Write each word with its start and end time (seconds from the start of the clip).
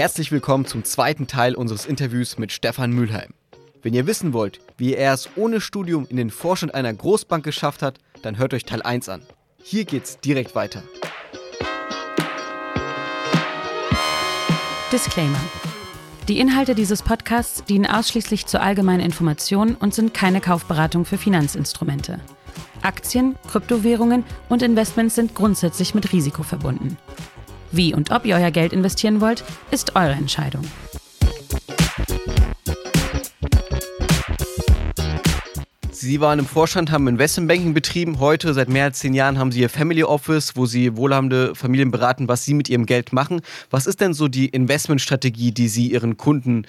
Herzlich 0.00 0.32
willkommen 0.32 0.64
zum 0.64 0.82
zweiten 0.82 1.26
Teil 1.26 1.54
unseres 1.54 1.84
Interviews 1.84 2.38
mit 2.38 2.52
Stefan 2.52 2.90
Mülheim. 2.90 3.34
Wenn 3.82 3.92
ihr 3.92 4.06
wissen 4.06 4.32
wollt, 4.32 4.58
wie 4.78 4.94
er 4.94 5.12
es 5.12 5.28
ohne 5.36 5.60
Studium 5.60 6.06
in 6.08 6.16
den 6.16 6.30
Vorstand 6.30 6.74
einer 6.74 6.94
Großbank 6.94 7.44
geschafft 7.44 7.82
hat, 7.82 7.98
dann 8.22 8.38
hört 8.38 8.54
euch 8.54 8.64
Teil 8.64 8.80
1 8.80 9.10
an. 9.10 9.20
Hier 9.62 9.84
geht's 9.84 10.18
direkt 10.18 10.54
weiter. 10.54 10.82
Disclaimer. 14.90 15.38
Die 16.28 16.38
Inhalte 16.40 16.74
dieses 16.74 17.02
Podcasts 17.02 17.62
dienen 17.64 17.84
ausschließlich 17.84 18.46
zur 18.46 18.62
allgemeinen 18.62 19.00
Information 19.00 19.74
und 19.74 19.92
sind 19.92 20.14
keine 20.14 20.40
Kaufberatung 20.40 21.04
für 21.04 21.18
Finanzinstrumente. 21.18 22.20
Aktien, 22.80 23.36
Kryptowährungen 23.48 24.24
und 24.48 24.62
Investments 24.62 25.16
sind 25.16 25.34
grundsätzlich 25.34 25.94
mit 25.94 26.10
Risiko 26.14 26.42
verbunden. 26.42 26.96
Wie 27.72 27.94
und 27.94 28.10
ob 28.10 28.24
ihr 28.26 28.36
euer 28.36 28.50
Geld 28.50 28.72
investieren 28.72 29.20
wollt, 29.20 29.44
ist 29.70 29.94
eure 29.94 30.12
Entscheidung. 30.12 30.64
Sie 35.92 36.20
waren 36.20 36.38
im 36.38 36.46
Vorstand, 36.46 36.90
haben 36.90 37.06
Investmentbanking 37.08 37.74
betrieben. 37.74 38.18
Heute, 38.18 38.54
seit 38.54 38.70
mehr 38.70 38.84
als 38.84 39.00
zehn 39.00 39.12
Jahren, 39.12 39.38
haben 39.38 39.52
Sie 39.52 39.60
Ihr 39.60 39.68
Family 39.68 40.02
Office, 40.02 40.56
wo 40.56 40.64
Sie 40.64 40.96
wohlhabende 40.96 41.54
Familien 41.54 41.90
beraten, 41.90 42.26
was 42.26 42.44
Sie 42.44 42.54
mit 42.54 42.70
ihrem 42.70 42.86
Geld 42.86 43.12
machen. 43.12 43.42
Was 43.70 43.86
ist 43.86 44.00
denn 44.00 44.14
so 44.14 44.26
die 44.26 44.48
Investmentstrategie, 44.48 45.52
die 45.52 45.68
Sie 45.68 45.92
Ihren 45.92 46.16
Kunden 46.16 46.66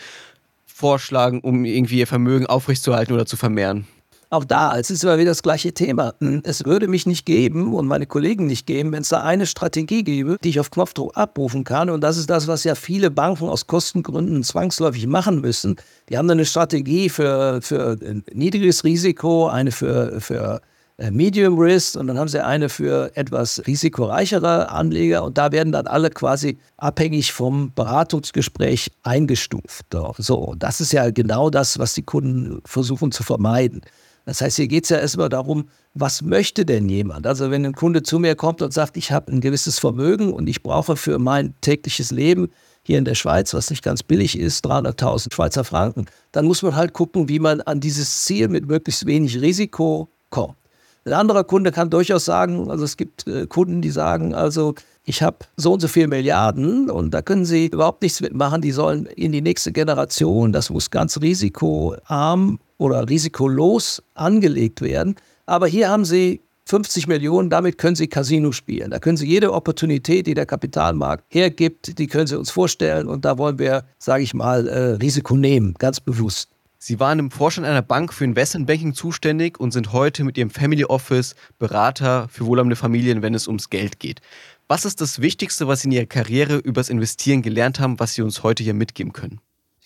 vorschlagen, 0.65 1.39
um 1.39 1.63
irgendwie 1.63 1.99
ihr 1.99 2.07
Vermögen 2.07 2.45
aufrechtzuerhalten 2.45 3.13
oder 3.13 3.25
zu 3.25 3.37
vermehren? 3.37 3.87
Auch 4.33 4.45
da, 4.45 4.79
es 4.79 4.89
ist 4.89 5.03
immer 5.03 5.17
wieder 5.17 5.31
das 5.31 5.43
gleiche 5.43 5.73
Thema. 5.73 6.13
Es 6.43 6.63
würde 6.63 6.87
mich 6.87 7.05
nicht 7.05 7.25
geben 7.25 7.73
und 7.73 7.85
meine 7.85 8.05
Kollegen 8.05 8.47
nicht 8.47 8.65
geben, 8.65 8.93
wenn 8.93 9.01
es 9.01 9.09
da 9.09 9.23
eine 9.23 9.45
Strategie 9.45 10.05
gäbe, 10.05 10.37
die 10.41 10.51
ich 10.51 10.59
auf 10.61 10.71
Knopfdruck 10.71 11.17
abrufen 11.17 11.65
kann. 11.65 11.89
Und 11.89 11.99
das 11.99 12.15
ist 12.15 12.29
das, 12.29 12.47
was 12.47 12.63
ja 12.63 12.75
viele 12.75 13.11
Banken 13.11 13.49
aus 13.49 13.67
Kostengründen 13.67 14.41
zwangsläufig 14.43 15.05
machen 15.05 15.41
müssen. 15.41 15.75
Die 16.07 16.17
haben 16.17 16.29
dann 16.29 16.37
eine 16.37 16.45
Strategie 16.45 17.09
für, 17.09 17.59
für 17.61 17.97
niedriges 18.31 18.85
Risiko, 18.85 19.47
eine 19.47 19.73
für, 19.73 20.21
für 20.21 20.61
äh, 20.95 21.11
Medium 21.11 21.59
Risk 21.59 21.97
und 21.97 22.07
dann 22.07 22.17
haben 22.17 22.29
sie 22.29 22.41
eine 22.41 22.69
für 22.69 23.11
etwas 23.15 23.61
risikoreichere 23.67 24.69
Anleger 24.69 25.25
und 25.25 25.37
da 25.37 25.51
werden 25.51 25.73
dann 25.73 25.87
alle 25.87 26.09
quasi 26.09 26.57
abhängig 26.77 27.33
vom 27.33 27.73
Beratungsgespräch 27.73 28.91
eingestuft. 29.03 29.87
So, 30.19 30.55
das 30.57 30.79
ist 30.79 30.93
ja 30.93 31.11
genau 31.11 31.49
das, 31.49 31.79
was 31.79 31.95
die 31.95 32.03
Kunden 32.03 32.61
versuchen 32.65 33.11
zu 33.11 33.23
vermeiden. 33.23 33.81
Das 34.25 34.41
heißt, 34.41 34.57
hier 34.57 34.67
geht 34.67 34.83
es 34.83 34.89
ja 34.89 34.97
erstmal 34.97 35.29
darum, 35.29 35.65
was 35.93 36.21
möchte 36.21 36.65
denn 36.65 36.87
jemand? 36.89 37.25
Also 37.25 37.51
wenn 37.51 37.65
ein 37.65 37.73
Kunde 37.73 38.03
zu 38.03 38.19
mir 38.19 38.35
kommt 38.35 38.61
und 38.61 38.73
sagt, 38.73 38.97
ich 38.97 39.11
habe 39.11 39.31
ein 39.31 39.41
gewisses 39.41 39.79
Vermögen 39.79 40.31
und 40.31 40.47
ich 40.47 40.63
brauche 40.63 40.95
für 40.95 41.19
mein 41.19 41.55
tägliches 41.61 42.11
Leben 42.11 42.49
hier 42.83 42.97
in 42.97 43.05
der 43.05 43.15
Schweiz, 43.15 43.53
was 43.53 43.69
nicht 43.69 43.83
ganz 43.83 44.03
billig 44.03 44.37
ist, 44.37 44.65
300.000 44.65 45.33
Schweizer 45.33 45.63
Franken, 45.63 46.05
dann 46.31 46.45
muss 46.45 46.61
man 46.61 46.75
halt 46.75 46.93
gucken, 46.93 47.29
wie 47.29 47.39
man 47.39 47.61
an 47.61 47.79
dieses 47.79 48.23
Ziel 48.23 48.47
mit 48.47 48.67
möglichst 48.67 49.05
wenig 49.05 49.39
Risiko 49.41 50.09
kommt. 50.29 50.55
Ein 51.03 51.13
anderer 51.13 51.43
Kunde 51.43 51.71
kann 51.71 51.89
durchaus 51.89 52.25
sagen, 52.25 52.69
also 52.69 52.83
es 52.83 52.95
gibt 52.95 53.25
äh, 53.27 53.47
Kunden, 53.47 53.81
die 53.81 53.89
sagen, 53.89 54.35
also 54.35 54.75
ich 55.03 55.23
habe 55.23 55.37
so 55.57 55.73
und 55.73 55.79
so 55.79 55.87
viele 55.87 56.07
Milliarden 56.07 56.91
und 56.91 57.11
da 57.11 57.23
können 57.23 57.43
Sie 57.43 57.67
überhaupt 57.67 58.03
nichts 58.03 58.21
mitmachen, 58.21 58.61
die 58.61 58.71
sollen 58.71 59.07
in 59.07 59.31
die 59.31 59.41
nächste 59.41 59.71
Generation, 59.71 60.51
das 60.51 60.69
muss 60.69 60.91
ganz 60.91 61.19
risikoarm 61.19 62.59
oder 62.81 63.07
risikolos 63.07 64.01
angelegt 64.15 64.81
werden. 64.81 65.15
Aber 65.45 65.67
hier 65.67 65.89
haben 65.89 66.03
Sie 66.03 66.41
50 66.65 67.07
Millionen, 67.07 67.51
damit 67.51 67.77
können 67.77 67.95
Sie 67.95 68.07
Casino 68.07 68.51
spielen. 68.51 68.89
Da 68.89 68.97
können 68.97 69.17
Sie 69.17 69.27
jede 69.27 69.53
Opportunität, 69.53 70.25
die 70.25 70.33
der 70.33 70.47
Kapitalmarkt 70.47 71.23
hergibt, 71.29 71.99
die 71.99 72.07
können 72.07 72.25
Sie 72.25 72.37
uns 72.37 72.49
vorstellen. 72.49 73.07
Und 73.07 73.23
da 73.23 73.37
wollen 73.37 73.59
wir, 73.59 73.83
sage 73.99 74.23
ich 74.23 74.33
mal, 74.33 74.67
äh, 74.67 74.79
Risiko 74.95 75.37
nehmen, 75.37 75.75
ganz 75.77 75.99
bewusst. 75.99 76.49
Sie 76.79 76.99
waren 76.99 77.19
im 77.19 77.29
Vorstand 77.29 77.67
einer 77.67 77.83
Bank 77.83 78.11
für 78.13 78.23
Investmentbanking 78.23 78.95
zuständig 78.95 79.59
und 79.59 79.71
sind 79.71 79.93
heute 79.93 80.23
mit 80.23 80.35
Ihrem 80.39 80.49
Family 80.49 80.85
Office 80.85 81.35
Berater 81.59 82.29
für 82.29 82.47
wohlhabende 82.47 82.75
Familien, 82.75 83.21
wenn 83.21 83.35
es 83.35 83.47
ums 83.47 83.69
Geld 83.69 83.99
geht. 83.99 84.21
Was 84.67 84.85
ist 84.85 85.01
das 85.01 85.21
Wichtigste, 85.21 85.67
was 85.67 85.81
Sie 85.81 85.89
in 85.89 85.91
Ihrer 85.91 86.07
Karriere 86.07 86.57
übers 86.57 86.89
Investieren 86.89 87.43
gelernt 87.43 87.79
haben, 87.79 87.99
was 87.99 88.15
Sie 88.15 88.23
uns 88.23 88.41
heute 88.41 88.63
hier 88.63 88.73
mitgeben 88.73 89.13
können? 89.13 89.39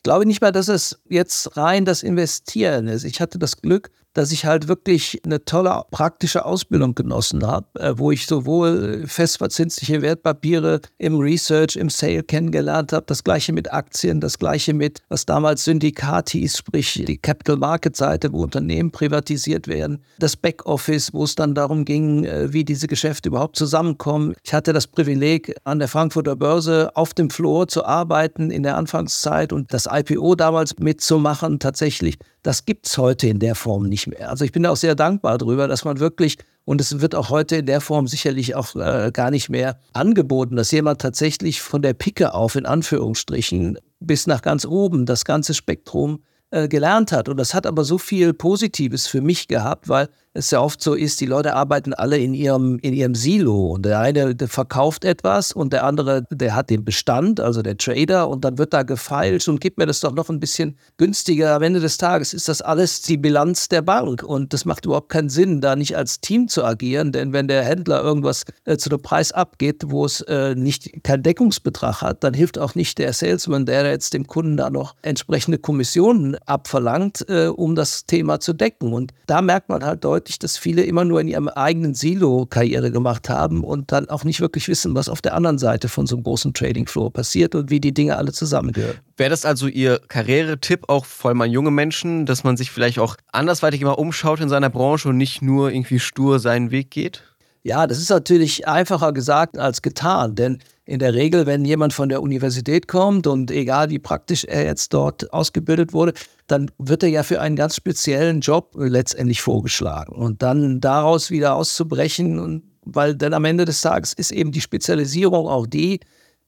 Glaube 0.06 0.26
nicht 0.28 0.40
mal, 0.40 0.52
dass 0.52 0.68
es 0.68 1.00
jetzt 1.10 1.58
rein 1.58 1.84
das 1.84 2.04
Investieren 2.04 2.88
ist. 2.88 3.04
Ich 3.04 3.20
hatte 3.20 3.40
das 3.40 3.58
Glück, 3.58 3.90
dass 4.16 4.32
ich 4.32 4.46
halt 4.46 4.68
wirklich 4.68 5.22
eine 5.24 5.46
tolle 5.46 5.84
praktische 5.92 6.46
Ausbildung 6.46 6.96
genossen 6.96 7.46
habe, 7.46 7.68
äh, 7.80 7.94
wo 7.98 8.12
ich 8.12 8.26
sowohl 8.26 9.04
festverzinsliche 9.06 10.02
Wertpapiere 10.02 10.82
im 10.98 11.20
Research, 11.20 11.76
im 11.76 11.90
Sale 11.90 12.24
kennengelernt 12.24 12.94
habe, 12.94 13.06
das 13.06 13.24
gleiche 13.24 13.54
mit 13.54 13.72
Aktien, 13.72 14.22
das 14.22 14.40
gleiche 14.40 14.74
mit, 14.74 15.02
was 15.10 15.26
damals 15.26 15.66
Syndikat 15.66 16.30
hieß, 16.30 16.58
sprich 16.58 17.04
die 17.06 17.18
Capital 17.18 17.58
Market 17.58 17.96
Seite, 17.96 18.32
wo 18.32 18.42
Unternehmen 18.42 18.90
privatisiert 18.92 19.68
werden, 19.68 20.02
das 20.18 20.38
Backoffice, 20.38 21.14
wo 21.14 21.26
es 21.26 21.36
dann 21.36 21.54
darum 21.54 21.84
ging, 21.84 22.24
äh, 22.24 22.54
wie 22.54 22.64
diese 22.64 22.88
Geschäfte 22.88 23.30
überhaupt 23.30 23.58
zusammenkommen. 23.58 24.34
Ich 24.44 24.54
hatte 24.54 24.72
das 24.72 24.88
Privileg, 24.88 25.54
an 25.66 25.80
der 25.80 25.90
Frankfurter 25.90 26.38
Börse 26.38 26.92
auf 26.96 27.14
dem 27.14 27.30
Floor 27.30 27.68
zu 27.68 27.84
arbeiten 27.84 28.50
in 28.50 28.64
der 28.64 28.78
Anfangszeit 28.78 29.52
und 29.52 29.74
das 29.74 29.90
IPO 29.92 30.36
damals 30.36 30.80
mitzumachen 30.80 31.60
tatsächlich. 31.60 32.18
Das 32.46 32.66
gibt 32.66 32.86
es 32.86 32.98
heute 33.00 33.28
in 33.28 33.40
der 33.40 33.56
Form 33.56 33.90
nicht 33.90 34.05
mehr. 34.08 34.30
Also 34.30 34.46
ich 34.46 34.52
bin 34.52 34.66
auch 34.66 34.76
sehr 34.76 34.96
dankbar 34.96 35.38
darüber, 35.38 35.68
dass 35.68 35.86
man 35.86 36.00
wirklich, 36.00 36.38
und 36.64 36.82
es 36.82 37.02
wird 37.02 37.16
auch 37.16 37.30
heute 37.30 37.58
in 37.58 37.66
der 37.66 37.82
Form 37.82 38.08
sicherlich 38.08 38.56
auch 38.56 38.76
äh, 38.76 39.12
gar 39.12 39.32
nicht 39.32 39.50
mehr 39.50 39.80
angeboten, 39.94 40.56
dass 40.56 40.72
jemand 40.72 41.02
tatsächlich 41.02 41.62
von 41.62 41.82
der 41.82 41.94
Picke 41.94 42.34
auf, 42.34 42.56
in 42.56 42.66
Anführungsstrichen, 42.66 43.78
bis 44.00 44.28
nach 44.28 44.42
ganz 44.42 44.66
oben 44.66 45.06
das 45.06 45.26
ganze 45.26 45.54
Spektrum 45.54 46.24
äh, 46.52 46.68
gelernt 46.68 47.12
hat. 47.12 47.30
Und 47.30 47.38
das 47.38 47.54
hat 47.54 47.66
aber 47.66 47.84
so 47.84 47.98
viel 47.98 48.34
Positives 48.34 49.08
für 49.08 49.22
mich 49.22 49.48
gehabt, 49.48 49.90
weil 49.90 50.10
es 50.36 50.52
ja 50.52 50.60
oft 50.62 50.82
so 50.82 50.94
ist, 50.94 51.22
die 51.22 51.26
Leute 51.26 51.56
arbeiten 51.56 51.94
alle 51.94 52.18
in 52.18 52.34
ihrem, 52.34 52.78
in 52.80 52.94
ihrem 52.94 53.16
Silo. 53.16 53.72
Und 53.72 53.86
der 53.86 54.00
eine 54.00 54.36
der 54.36 54.50
verkauft 54.50 55.06
etwas 55.06 55.54
und 55.54 55.72
der 55.72 55.86
andere, 55.86 56.26
der 56.30 56.54
hat 56.54 56.70
den 56.70 56.84
Bestand, 56.84 57.40
also 57.40 57.62
der 57.62 57.78
Trader, 57.78 58.28
und 58.28 58.44
dann 58.44 58.58
wird 58.58 58.74
da 58.74 58.84
gefeilt 58.84 59.48
und 59.48 59.62
gibt 59.62 59.78
mir 59.78 59.86
das 59.86 60.02
doch 60.02 60.14
noch 60.14 60.30
ein 60.30 60.42
bisschen 60.42 60.78
günstiger. 60.98 61.56
Am 61.56 61.64
Ende 61.64 61.80
des 61.80 61.98
Tages 61.98 62.34
ist 62.34 62.50
das 62.50 62.62
alles 62.62 63.02
die 63.02 63.18
Bilanz 63.18 63.70
der 63.70 63.82
Bank. 63.82 64.24
Und 64.24 64.54
das 64.54 64.66
macht 64.66 64.86
überhaupt 64.86 65.10
keinen 65.10 65.30
Sinn, 65.30 65.62
da 65.62 65.76
nicht 65.76 65.96
als 65.96 66.20
Team 66.20 66.50
zu 66.50 66.66
agieren, 66.66 67.14
denn 67.14 67.32
wenn 67.32 67.48
der 67.48 67.64
Händler 67.64 68.04
irgendwas 68.04 68.44
äh, 68.66 68.76
zu 68.76 68.90
einem 68.90 69.02
Preis 69.02 69.32
abgeht, 69.32 69.84
wo 69.88 70.04
es 70.06 70.20
äh, 70.22 70.54
nicht 70.54 71.04
keinen 71.04 71.24
Deckungsbetrag 71.24 72.02
hat, 72.02 72.24
dann 72.26 72.34
hilft 72.34 72.60
auch 72.60 72.76
nicht 72.76 72.98
der 72.98 73.14
Salesman, 73.14 73.66
der 73.66 73.90
jetzt 73.90 74.14
dem 74.14 74.28
Kunden 74.28 74.58
da 74.58 74.70
noch 74.70 74.96
entsprechende 75.02 75.60
Kommissionen 75.60 76.36
abverlangt, 76.46 77.26
äh, 77.30 77.48
um 77.48 77.76
das 77.76 78.06
Thema 78.06 78.42
zu 78.42 78.52
decken. 78.52 78.92
Und 78.92 79.14
da 79.28 79.42
merkt 79.42 79.70
man 79.70 79.86
halt 79.86 80.04
deutlich, 80.04 80.25
deutlich, 80.26 80.40
dass 80.40 80.58
viele 80.58 80.84
immer 80.84 81.06
nur 81.06 81.22
in 81.22 81.28
ihrem 81.28 81.48
eigenen 81.48 81.94
Silo 81.94 82.48
Karriere 82.48 82.92
gemacht 82.92 83.30
haben 83.30 83.64
und 83.64 83.92
dann 83.92 84.10
auch 84.10 84.24
nicht 84.24 84.42
wirklich 84.42 84.68
wissen, 84.68 84.96
was 84.96 85.08
auf 85.08 85.22
der 85.22 85.36
anderen 85.36 85.60
Seite 85.60 85.88
von 85.88 86.08
so 86.08 86.16
einem 86.16 86.24
großen 86.24 86.54
Trading 86.54 86.88
Floor 86.88 87.14
passiert 87.14 87.54
und 87.54 87.70
wie 87.70 87.80
die 87.80 87.94
Dinge 87.94 88.18
alle 88.18 88.32
zusammengehören. 88.32 88.98
Wäre 89.18 89.30
das 89.30 89.46
also 89.46 89.68
Ihr 89.68 90.00
Karrieretipp 90.08 90.90
auch 90.90 91.06
vor 91.06 91.30
allem 91.30 91.42
an 91.42 91.52
junge 91.52 91.72
Menschen, 91.72 92.26
dass 92.26 92.44
man 92.44 92.58
sich 92.58 92.72
vielleicht 92.72 92.98
auch 92.98 93.18
andersweitig 93.32 93.82
immer 93.82 94.00
umschaut 94.00 94.40
in 94.40 94.50
seiner 94.50 94.70
Branche 94.70 95.10
und 95.10 95.18
nicht 95.18 95.42
nur 95.42 95.72
irgendwie 95.72 96.00
stur 96.00 96.40
seinen 96.40 96.72
Weg 96.72 96.90
geht? 96.90 97.24
Ja, 97.62 97.88
das 97.88 98.00
ist 98.00 98.10
natürlich 98.10 98.68
einfacher 98.68 99.14
gesagt 99.14 99.58
als 99.58 99.82
getan, 99.82 100.36
denn 100.36 100.60
in 100.86 101.00
der 101.00 101.14
Regel, 101.16 101.46
wenn 101.46 101.66
jemand 101.66 101.94
von 101.94 102.10
der 102.10 102.22
Universität 102.22 102.88
kommt 102.88 103.26
und 103.26 103.50
egal 103.50 103.90
wie 103.90 104.00
praktisch 104.00 104.44
er 104.46 104.66
jetzt 104.66 104.94
dort 104.94 105.34
ausgebildet 105.34 105.94
wurde, 105.94 106.14
dann 106.48 106.70
wird 106.78 107.02
er 107.02 107.10
ja 107.10 107.24
für 107.24 107.42
einen 107.42 107.56
ganz 107.56 107.76
speziellen 107.76 108.40
Job 108.42 108.74
letztendlich 108.78 109.42
vorgeschlagen. 109.42 110.16
Und 110.16 110.44
dann 110.44 110.80
daraus 110.82 111.32
wieder 111.32 111.56
auszubrechen, 111.56 112.62
weil 112.84 113.16
dann 113.16 113.34
am 113.34 113.46
Ende 113.46 113.66
des 113.66 113.82
Tages 113.82 114.14
ist 114.14 114.32
eben 114.32 114.52
die 114.52 114.62
Spezialisierung 114.62 115.48
auch 115.48 115.66
die, 115.66 116.02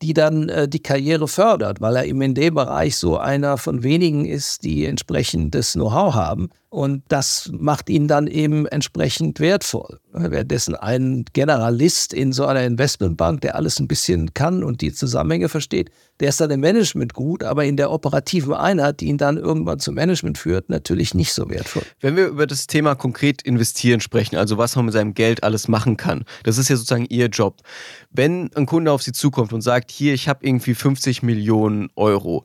die 0.03 0.13
dann 0.13 0.49
äh, 0.49 0.67
die 0.67 0.81
Karriere 0.81 1.27
fördert, 1.27 1.81
weil 1.81 1.95
er 1.95 2.05
eben 2.05 2.21
in 2.21 2.35
dem 2.35 2.53
Bereich 2.53 2.95
so 2.95 3.17
einer 3.17 3.57
von 3.57 3.81
wenigen 3.81 4.25
ist, 4.25 4.63
die 4.63 4.85
entsprechendes 4.85 5.73
Know-how 5.73 6.13
haben. 6.13 6.49
Und 6.77 7.01
das 7.07 7.49
macht 7.51 7.89
ihn 7.89 8.07
dann 8.07 8.27
eben 8.27 8.67
entsprechend 8.67 9.39
wertvoll. 9.39 9.99
Währenddessen 10.13 10.75
ein 10.75 11.25
Generalist 11.33 12.13
in 12.13 12.33
so 12.33 12.45
einer 12.45 12.63
Investmentbank, 12.65 13.41
der 13.41 13.55
alles 13.55 13.79
ein 13.79 13.87
bisschen 13.87 14.35
kann 14.35 14.63
und 14.63 14.81
die 14.81 14.93
Zusammenhänge 14.93 15.49
versteht, 15.49 15.89
der 16.19 16.29
ist 16.29 16.39
dann 16.39 16.51
im 16.51 16.59
Management 16.59 17.15
gut, 17.15 17.41
aber 17.41 17.65
in 17.65 17.77
der 17.77 17.89
operativen 17.89 18.53
Einheit, 18.53 18.99
die 19.01 19.07
ihn 19.07 19.17
dann 19.17 19.37
irgendwann 19.37 19.79
zum 19.79 19.95
Management 19.95 20.37
führt, 20.37 20.69
natürlich 20.69 21.15
nicht 21.15 21.33
so 21.33 21.49
wertvoll. 21.49 21.81
Wenn 21.99 22.15
wir 22.15 22.27
über 22.27 22.45
das 22.45 22.67
Thema 22.67 22.93
konkret 22.93 23.41
investieren 23.41 23.99
sprechen, 23.99 24.35
also 24.35 24.59
was 24.59 24.75
man 24.75 24.85
mit 24.85 24.93
seinem 24.93 25.15
Geld 25.15 25.43
alles 25.43 25.67
machen 25.67 25.97
kann, 25.97 26.25
das 26.43 26.59
ist 26.59 26.69
ja 26.69 26.75
sozusagen 26.75 27.07
Ihr 27.09 27.29
Job. 27.29 27.63
Wenn 28.11 28.51
ein 28.53 28.67
Kunde 28.67 28.91
auf 28.91 29.01
Sie 29.01 29.13
zukommt 29.13 29.51
und 29.51 29.61
sagt, 29.61 29.89
hier, 29.89 30.13
ich 30.13 30.29
habe 30.29 30.45
irgendwie 30.45 30.75
50 30.75 31.23
Millionen 31.23 31.89
Euro, 31.95 32.43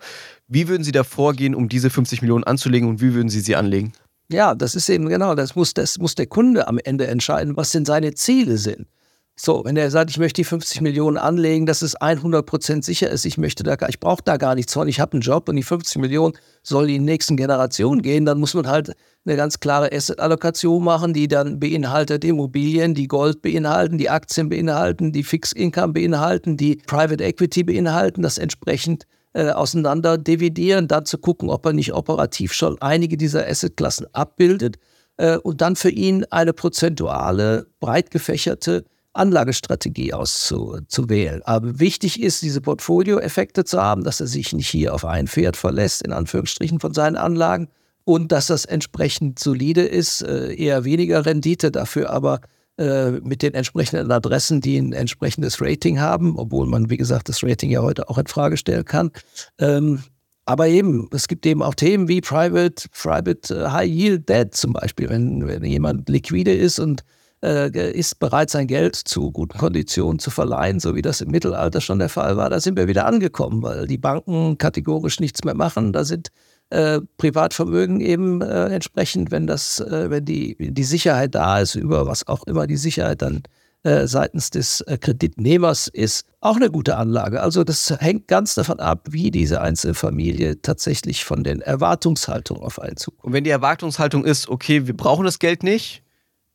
wie 0.49 0.69
würden 0.69 0.84
Sie 0.84 0.93
da 0.93 1.05
vorgehen, 1.05 1.55
um 1.55 1.69
diese 1.69 1.90
50 1.90 2.23
Millionen 2.23 2.44
anzulegen 2.44 2.88
und 2.88 3.02
wie 3.02 3.12
würden 3.14 3.29
Sie 3.29 3.40
sie 3.40 3.56
anlegen? 3.56 3.93
Ja, 4.32 4.55
das 4.55 4.75
ist 4.75 4.88
eben 4.88 5.08
genau, 5.08 5.34
das 5.34 5.55
muss, 5.55 5.75
das 5.75 5.99
muss 5.99 6.14
der 6.14 6.26
Kunde 6.26 6.67
am 6.67 6.79
Ende 6.82 7.06
entscheiden, 7.06 7.56
was 7.56 7.70
denn 7.70 7.84
seine 7.84 8.14
Ziele 8.14 8.56
sind. 8.56 8.87
So, 9.34 9.64
wenn 9.64 9.76
er 9.76 9.90
sagt, 9.90 10.11
ich 10.11 10.19
möchte 10.19 10.43
die 10.43 10.44
50 10.44 10.82
Millionen 10.82 11.17
anlegen, 11.17 11.64
dass 11.64 11.81
es 11.81 11.94
100 11.94 12.44
Prozent 12.44 12.84
sicher 12.84 13.08
ist, 13.08 13.25
ich 13.25 13.38
möchte 13.38 13.62
da, 13.62 13.76
ich 13.88 13.99
brauche 13.99 14.23
da 14.23 14.37
gar 14.37 14.55
nichts 14.55 14.75
von, 14.75 14.88
ich 14.88 15.00
habe 15.00 15.14
einen 15.14 15.23
Job 15.23 15.49
und 15.49 15.56
die 15.56 15.62
50 15.62 16.00
Millionen 16.00 16.34
soll 16.62 16.84
in 16.84 16.88
die 16.88 16.99
nächsten 17.12 17.37
Generationen 17.37 18.02
gehen, 18.02 18.26
dann 18.26 18.38
muss 18.38 18.52
man 18.52 18.67
halt 18.67 18.93
eine 19.25 19.37
ganz 19.37 19.58
klare 19.58 19.90
Asset-Allokation 19.90 20.84
machen, 20.84 21.14
die 21.14 21.29
dann 21.29 21.58
beinhaltet 21.58 22.25
Immobilien, 22.25 22.94
die 22.94 23.08
Gold 23.08 23.40
beinhalten, 23.40 23.96
die 23.96 24.11
Aktien 24.11 24.50
beinhalten, 24.50 25.12
die 25.12 25.25
Fixed 25.25 25.56
Income 25.56 25.94
beinhalten, 25.94 26.56
die 26.56 26.76
Private 26.87 27.25
Equity 27.25 27.64
beinhalten, 27.64 28.23
das 28.23 28.37
entsprechend 28.37 29.06
äh, 29.34 29.50
auseinander 29.50 30.19
dividieren, 30.19 30.88
dann 30.88 31.06
zu 31.06 31.19
gucken, 31.19 31.50
ob 31.50 31.64
er 31.67 31.73
nicht 31.73 31.93
operativ 31.94 32.52
schon 32.52 32.81
einige 32.81 33.17
dieser 33.17 33.46
Assetklassen 33.46 34.06
abbildet 34.12 34.79
äh, 35.17 35.37
und 35.38 35.61
dann 35.61 35.76
für 35.76 35.90
ihn 35.90 36.25
eine 36.31 36.52
prozentuale, 36.52 37.67
breit 37.81 38.11
gefächerte 38.11 38.84
Anlagestrategie 39.14 40.12
auszuwählen. 40.14 41.43
Aber 41.44 41.79
wichtig 41.79 42.23
ist, 42.23 42.43
diese 42.43 42.61
Portfolioeffekte 42.61 43.64
zu 43.64 43.81
haben, 43.81 44.05
dass 44.05 44.20
er 44.20 44.26
sich 44.26 44.52
nicht 44.52 44.69
hier 44.69 44.94
auf 44.94 45.05
ein 45.05 45.29
Pferd 45.29 45.56
verlässt, 45.56 46.02
in 46.02 46.12
Anführungsstrichen 46.12 46.81
von 46.81 46.94
seinen 46.94 47.17
Anlagen, 47.17 47.69
und 48.05 48.32
dass 48.32 48.49
das 48.49 48.64
entsprechend 48.64 49.38
solide 49.38 49.82
ist, 49.82 50.23
äh, 50.23 50.55
eher 50.55 50.84
weniger 50.84 51.25
Rendite, 51.25 51.70
dafür 51.70 52.11
aber 52.11 52.40
mit 52.78 53.42
den 53.42 53.54
entsprechenden 53.54 54.10
Adressen, 54.10 54.60
die 54.60 54.78
ein 54.78 54.92
entsprechendes 54.92 55.60
Rating 55.60 56.00
haben, 56.00 56.38
obwohl 56.38 56.66
man, 56.66 56.88
wie 56.88 56.96
gesagt, 56.96 57.28
das 57.28 57.44
Rating 57.44 57.70
ja 57.70 57.82
heute 57.82 58.08
auch 58.08 58.19
in 58.19 58.26
Frage 58.26 58.56
stellen 58.56 58.84
kann. 58.84 59.10
Ähm, 59.58 60.02
aber 60.44 60.66
eben, 60.69 61.08
es 61.12 61.28
gibt 61.28 61.46
eben 61.46 61.62
auch 61.62 61.74
Themen 61.74 62.08
wie 62.08 62.20
Private, 62.20 62.88
Private 62.90 63.54
äh, 63.54 63.70
High 63.70 63.88
Yield 63.90 64.28
Debt 64.28 64.54
zum 64.54 64.72
Beispiel, 64.72 65.08
wenn, 65.08 65.46
wenn 65.46 65.64
jemand 65.64 66.08
liquide 66.08 66.52
ist 66.52 66.80
und 66.80 67.04
äh, 67.44 67.92
ist 67.92 68.19
bereit, 68.19 68.50
sein 68.50 68.66
Geld 68.66 68.96
zu 68.96 69.30
guten 69.30 69.58
Konditionen 69.58 70.19
zu 70.19 70.30
verleihen, 70.30 70.80
so 70.80 70.94
wie 70.94 71.02
das 71.02 71.20
im 71.20 71.30
Mittelalter 71.30 71.80
schon 71.80 71.98
der 71.98 72.08
Fall 72.08 72.36
war. 72.36 72.50
Da 72.50 72.60
sind 72.60 72.76
wir 72.76 72.88
wieder 72.88 73.06
angekommen, 73.06 73.62
weil 73.62 73.86
die 73.86 73.98
Banken 73.98 74.58
kategorisch 74.58 75.20
nichts 75.20 75.44
mehr 75.44 75.54
machen. 75.54 75.92
Da 75.92 76.04
sind 76.04 76.30
äh, 76.70 77.00
Privatvermögen 77.18 78.00
eben 78.00 78.40
äh, 78.40 78.66
entsprechend, 78.66 79.30
wenn 79.30 79.46
das, 79.46 79.80
äh, 79.80 80.10
wenn 80.10 80.24
die, 80.24 80.56
die 80.58 80.84
Sicherheit 80.84 81.34
da 81.34 81.60
ist, 81.60 81.74
über 81.74 82.06
was 82.06 82.26
auch 82.26 82.44
immer 82.44 82.66
die 82.66 82.76
Sicherheit 82.76 83.22
dann 83.22 83.42
äh, 83.84 84.06
seitens 84.06 84.50
des 84.50 84.80
äh, 84.82 84.96
Kreditnehmers 84.96 85.88
ist, 85.88 86.26
auch 86.40 86.56
eine 86.56 86.70
gute 86.70 86.96
Anlage. 86.96 87.42
Also 87.42 87.64
das 87.64 87.90
hängt 87.98 88.28
ganz 88.28 88.54
davon 88.54 88.78
ab, 88.78 89.08
wie 89.10 89.30
diese 89.30 89.60
einzelne 89.60 89.94
Familie 89.94 90.62
tatsächlich 90.62 91.24
von 91.24 91.42
den 91.42 91.60
Erwartungshaltungen 91.60 92.62
auf 92.62 92.80
einen 92.80 92.96
zukommt. 92.96 93.24
Und 93.24 93.32
wenn 93.32 93.44
die 93.44 93.50
Erwartungshaltung 93.50 94.24
ist, 94.24 94.48
okay, 94.48 94.86
wir 94.86 94.96
brauchen 94.96 95.24
das 95.24 95.38
Geld 95.38 95.62
nicht, 95.62 96.02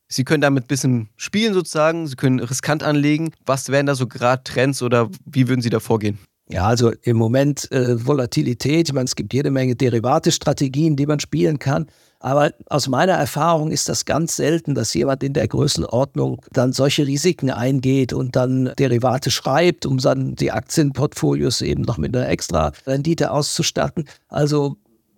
Sie 0.09 0.23
können 0.23 0.39
damit 0.39 0.63
ein 0.63 0.67
bisschen 0.67 1.09
spielen 1.17 1.53
sozusagen, 1.53 2.07
Sie 2.07 2.15
können 2.15 2.39
riskant 2.39 2.81
anlegen. 2.81 3.33
Was 3.45 3.67
wären 3.69 3.85
da 3.87 3.95
so 3.95 4.07
gerade 4.07 4.41
Trends 4.43 4.81
oder 4.81 5.09
wie 5.25 5.49
würden 5.49 5.61
Sie 5.61 5.69
da 5.69 5.81
vorgehen? 5.81 6.17
Ja, 6.49 6.65
also 6.65 6.93
im 7.01 7.17
Moment 7.17 7.69
äh, 7.71 8.05
Volatilität. 8.05 8.87
Ich 8.87 8.93
meine, 8.93 9.05
es 9.05 9.15
gibt 9.15 9.33
jede 9.33 9.51
Menge 9.51 9.75
Derivate-Strategien, 9.75 10.95
die 10.95 11.05
man 11.05 11.19
spielen 11.19 11.59
kann. 11.59 11.87
Aber 12.19 12.51
aus 12.67 12.87
meiner 12.87 13.13
Erfahrung 13.13 13.69
ist 13.69 13.89
das 13.89 14.05
ganz 14.05 14.37
selten, 14.37 14.73
dass 14.73 14.93
jemand 14.93 15.23
in 15.23 15.33
der 15.33 15.47
Größenordnung 15.47 16.41
dann 16.51 16.73
solche 16.73 17.05
Risiken 17.05 17.51
eingeht 17.51 18.11
und 18.11 18.35
dann 18.35 18.71
Derivate 18.79 19.29
schreibt, 19.29 19.85
um 19.85 19.97
dann 19.97 20.35
die 20.35 20.51
Aktienportfolios 20.51 21.61
eben 21.61 21.83
noch 21.83 21.97
mit 21.97 22.15
einer 22.15 22.27
extra 22.29 22.71
Rendite 22.87 23.31
auszustatten. 23.31 24.05
Also 24.29 24.77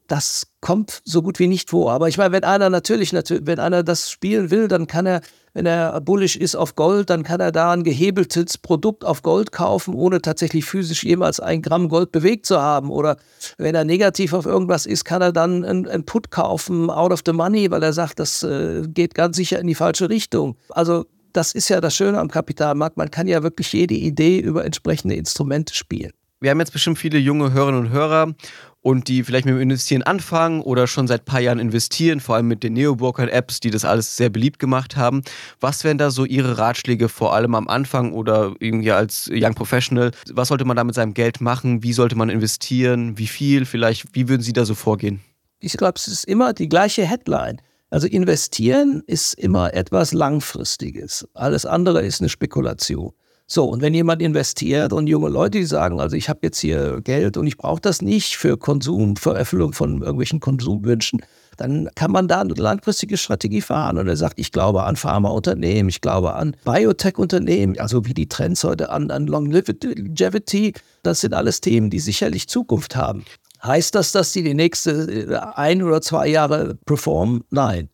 das 0.09 0.47
kommt 0.59 1.01
so 1.05 1.21
gut 1.21 1.39
wie 1.39 1.47
nicht 1.47 1.69
vor. 1.69 1.91
Aber 1.91 2.07
ich 2.07 2.17
meine, 2.17 2.33
wenn 2.33 2.43
einer 2.43 2.69
natürlich, 2.69 3.13
natürlich, 3.13 3.45
wenn 3.45 3.59
einer 3.59 3.83
das 3.83 4.09
spielen 4.09 4.51
will, 4.51 4.67
dann 4.67 4.87
kann 4.87 5.05
er, 5.05 5.21
wenn 5.53 5.65
er 5.65 6.01
bullish 6.01 6.35
ist 6.35 6.55
auf 6.55 6.75
Gold, 6.75 7.09
dann 7.09 7.23
kann 7.23 7.39
er 7.39 7.51
da 7.51 7.71
ein 7.71 7.83
gehebeltes 7.83 8.57
Produkt 8.57 9.05
auf 9.05 9.21
Gold 9.21 9.51
kaufen, 9.51 9.93
ohne 9.93 10.21
tatsächlich 10.21 10.65
physisch 10.65 11.03
jemals 11.03 11.39
ein 11.39 11.61
Gramm 11.61 11.89
Gold 11.89 12.11
bewegt 12.11 12.45
zu 12.45 12.59
haben. 12.59 12.89
Oder 12.89 13.17
wenn 13.57 13.75
er 13.75 13.85
negativ 13.85 14.33
auf 14.33 14.45
irgendwas 14.45 14.85
ist, 14.85 15.05
kann 15.05 15.21
er 15.21 15.31
dann 15.31 15.63
ein 15.63 16.05
Put 16.05 16.31
kaufen, 16.31 16.89
out 16.89 17.11
of 17.11 17.21
the 17.25 17.33
money, 17.33 17.71
weil 17.71 17.83
er 17.83 17.93
sagt, 17.93 18.19
das 18.19 18.43
äh, 18.43 18.83
geht 18.87 19.13
ganz 19.13 19.37
sicher 19.37 19.59
in 19.59 19.67
die 19.67 19.75
falsche 19.75 20.09
Richtung. 20.09 20.57
Also 20.69 21.05
das 21.33 21.53
ist 21.53 21.69
ja 21.69 21.79
das 21.79 21.95
Schöne 21.95 22.19
am 22.19 22.29
Kapitalmarkt. 22.29 22.97
Man 22.97 23.11
kann 23.11 23.27
ja 23.27 23.43
wirklich 23.43 23.71
jede 23.71 23.93
Idee 23.93 24.39
über 24.39 24.65
entsprechende 24.65 25.15
Instrumente 25.15 25.75
spielen. 25.75 26.11
Wir 26.41 26.51
haben 26.51 26.59
jetzt 26.59 26.71
bestimmt 26.71 26.97
viele 26.97 27.19
junge 27.19 27.51
Hörerinnen 27.51 27.81
und 27.81 27.89
Hörer 27.89 28.33
und 28.81 29.07
die 29.07 29.23
vielleicht 29.23 29.45
mit 29.45 29.55
dem 29.55 29.61
Investieren 29.61 30.03
anfangen 30.03 30.61
oder 30.61 30.87
schon 30.87 31.07
seit 31.07 31.21
ein 31.21 31.25
paar 31.25 31.41
Jahren 31.41 31.59
investieren, 31.59 32.19
vor 32.19 32.35
allem 32.35 32.47
mit 32.47 32.63
den 32.63 32.73
Neo-Broker-Apps, 32.73 33.59
die 33.59 33.71
das 33.71 33.85
alles 33.85 34.15
sehr 34.15 34.29
beliebt 34.29 34.59
gemacht 34.59 34.95
haben. 34.95 35.21
Was 35.59 35.83
wären 35.83 35.97
da 35.97 36.11
so 36.11 36.25
Ihre 36.25 36.57
Ratschläge, 36.57 37.09
vor 37.09 37.33
allem 37.33 37.55
am 37.55 37.67
Anfang 37.67 38.13
oder 38.13 38.53
irgendwie 38.59 38.91
als 38.91 39.29
Young 39.31 39.53
Professional? 39.53 40.11
Was 40.31 40.47
sollte 40.47 40.65
man 40.65 40.77
da 40.77 40.83
mit 40.83 40.95
seinem 40.95 41.13
Geld 41.13 41.41
machen? 41.41 41.83
Wie 41.83 41.93
sollte 41.93 42.15
man 42.15 42.29
investieren? 42.29 43.17
Wie 43.17 43.27
viel 43.27 43.65
vielleicht? 43.65 44.15
Wie 44.15 44.29
würden 44.29 44.41
Sie 44.41 44.53
da 44.53 44.65
so 44.65 44.75
vorgehen? 44.75 45.21
Ich 45.59 45.73
glaube, 45.73 45.95
es 45.97 46.07
ist 46.07 46.23
immer 46.23 46.53
die 46.53 46.69
gleiche 46.69 47.05
Headline. 47.05 47.61
Also 47.89 48.07
investieren 48.07 49.03
ist 49.07 49.33
immer 49.33 49.73
etwas 49.73 50.13
Langfristiges. 50.13 51.27
Alles 51.33 51.65
andere 51.65 52.01
ist 52.01 52.21
eine 52.21 52.29
Spekulation. 52.29 53.13
So, 53.51 53.65
und 53.65 53.81
wenn 53.81 53.95
jemand 53.95 54.21
investiert 54.21 54.93
und 54.93 55.07
junge 55.07 55.27
Leute, 55.27 55.57
die 55.57 55.65
sagen, 55.65 55.99
also 55.99 56.15
ich 56.15 56.29
habe 56.29 56.41
jetzt 56.43 56.59
hier 56.59 57.01
Geld 57.01 57.35
und 57.35 57.47
ich 57.47 57.57
brauche 57.57 57.81
das 57.81 57.99
nicht 57.99 58.37
für 58.37 58.57
Konsum, 58.57 59.15
für 59.15 59.35
Erfüllung 59.35 59.73
von 59.73 60.03
irgendwelchen 60.03 60.39
Konsumwünschen, 60.39 61.23
dann 61.57 61.89
kann 61.95 62.11
man 62.11 62.27
da 62.27 62.41
eine 62.41 62.53
langfristige 62.53 63.17
Strategie 63.17 63.61
fahren. 63.61 63.97
Und 63.97 64.07
er 64.07 64.17
sagt, 64.17 64.37
ich 64.37 64.51
glaube 64.51 64.83
an 64.83 64.95
Pharmaunternehmen, 64.95 65.89
ich 65.89 66.01
glaube 66.01 66.35
an 66.35 66.55
Biotech-Unternehmen, 66.63 67.79
also 67.79 68.05
wie 68.05 68.13
die 68.13 68.29
Trends 68.29 68.63
heute 68.63 68.91
an, 68.91 69.09
an 69.09 69.25
Longevity. 69.25 70.73
Das 71.01 71.21
sind 71.21 71.33
alles 71.33 71.59
Themen, 71.59 71.89
die 71.89 71.99
sicherlich 71.99 72.47
Zukunft 72.49 72.95
haben. 72.95 73.25
Heißt 73.63 73.95
das, 73.95 74.11
dass 74.11 74.31
die 74.31 74.43
die 74.43 74.53
nächste 74.53 74.91
äh, 74.91 75.35
ein 75.55 75.81
oder 75.81 76.01
zwei 76.01 76.27
Jahre 76.27 76.77
performen? 76.85 77.43
Nein. 77.49 77.89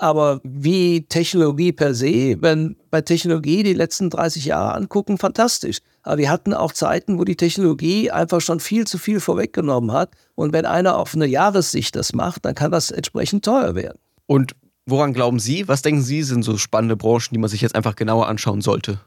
Aber 0.00 0.40
wie 0.44 1.02
Technologie 1.02 1.72
per 1.72 1.94
se, 1.94 2.38
wenn 2.40 2.76
bei 2.90 3.02
Technologie 3.02 3.62
die 3.62 3.74
letzten 3.74 4.08
30 4.08 4.46
Jahre 4.46 4.74
angucken, 4.74 5.18
fantastisch. 5.18 5.80
Aber 6.02 6.16
wir 6.16 6.30
hatten 6.30 6.54
auch 6.54 6.72
Zeiten, 6.72 7.18
wo 7.18 7.24
die 7.24 7.36
Technologie 7.36 8.10
einfach 8.10 8.40
schon 8.40 8.60
viel 8.60 8.86
zu 8.86 8.96
viel 8.96 9.20
vorweggenommen 9.20 9.92
hat. 9.92 10.14
Und 10.36 10.54
wenn 10.54 10.64
einer 10.64 10.96
auf 10.96 11.14
eine 11.14 11.26
Jahressicht 11.26 11.94
das 11.96 12.14
macht, 12.14 12.46
dann 12.46 12.54
kann 12.54 12.70
das 12.70 12.90
entsprechend 12.90 13.44
teuer 13.44 13.74
werden. 13.74 13.98
Und 14.24 14.52
woran 14.86 15.12
glauben 15.12 15.38
Sie? 15.38 15.68
Was 15.68 15.82
denken 15.82 16.00
Sie, 16.00 16.22
sind 16.22 16.44
so 16.44 16.56
spannende 16.56 16.96
Branchen, 16.96 17.28
die 17.32 17.38
man 17.38 17.50
sich 17.50 17.60
jetzt 17.60 17.74
einfach 17.74 17.94
genauer 17.94 18.26
anschauen 18.26 18.62
sollte? 18.62 19.00